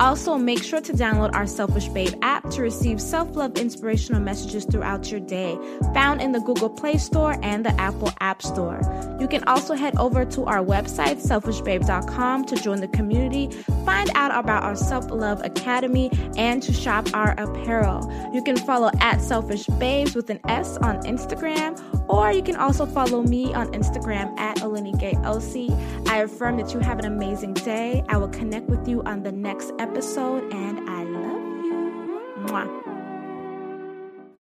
Also, 0.00 0.36
make 0.36 0.62
sure 0.62 0.80
to 0.80 0.92
download 0.92 1.34
our 1.34 1.46
Selfish 1.46 1.88
Babe 1.88 2.14
app 2.22 2.48
to 2.50 2.62
receive 2.62 3.00
self 3.00 3.34
love 3.34 3.56
inspirational 3.56 4.20
messages 4.20 4.64
throughout 4.64 5.10
your 5.10 5.20
day, 5.20 5.58
found 5.92 6.20
in 6.20 6.32
the 6.32 6.40
Google 6.40 6.70
Play 6.70 6.98
Store 6.98 7.36
and 7.42 7.64
the 7.64 7.80
Apple 7.80 8.12
App 8.20 8.42
Store. 8.42 8.80
You 9.20 9.26
can 9.26 9.42
also 9.44 9.74
head 9.74 9.96
over 9.98 10.24
to 10.24 10.44
our 10.44 10.64
website, 10.64 11.20
selfishbabe.com, 11.26 12.44
to 12.44 12.56
join 12.56 12.80
the 12.80 12.88
community, 12.88 13.50
find 13.84 14.10
out 14.14 14.30
about 14.32 14.62
our 14.62 14.76
Self 14.76 15.10
Love 15.10 15.44
Academy, 15.44 16.10
and 16.36 16.62
to 16.62 16.72
shop 16.72 17.08
our 17.14 17.32
apparel. 17.32 18.08
You 18.32 18.42
can 18.42 18.56
follow 18.56 18.90
at 19.00 19.20
Selfish 19.20 19.66
Babes 19.78 20.14
with 20.14 20.30
an 20.30 20.40
S 20.48 20.76
on 20.78 21.02
Instagram, 21.02 21.78
or 22.08 22.30
you 22.30 22.42
can 22.42 22.56
also 22.56 22.86
follow 22.86 23.22
me 23.22 23.52
on 23.54 23.72
Instagram 23.72 24.38
at 24.38 24.58
OlanikeOC. 24.58 25.97
I 26.08 26.22
affirm 26.22 26.56
that 26.56 26.72
you 26.72 26.80
have 26.80 26.98
an 26.98 27.04
amazing 27.04 27.52
day. 27.52 28.02
I 28.08 28.16
will 28.16 28.28
connect 28.28 28.68
with 28.70 28.88
you 28.88 29.02
on 29.02 29.22
the 29.22 29.30
next 29.30 29.72
episode, 29.78 30.50
and 30.52 30.88
I 30.88 31.04
love 31.04 31.64
you. 31.66 32.22
Mwah. 32.46 32.87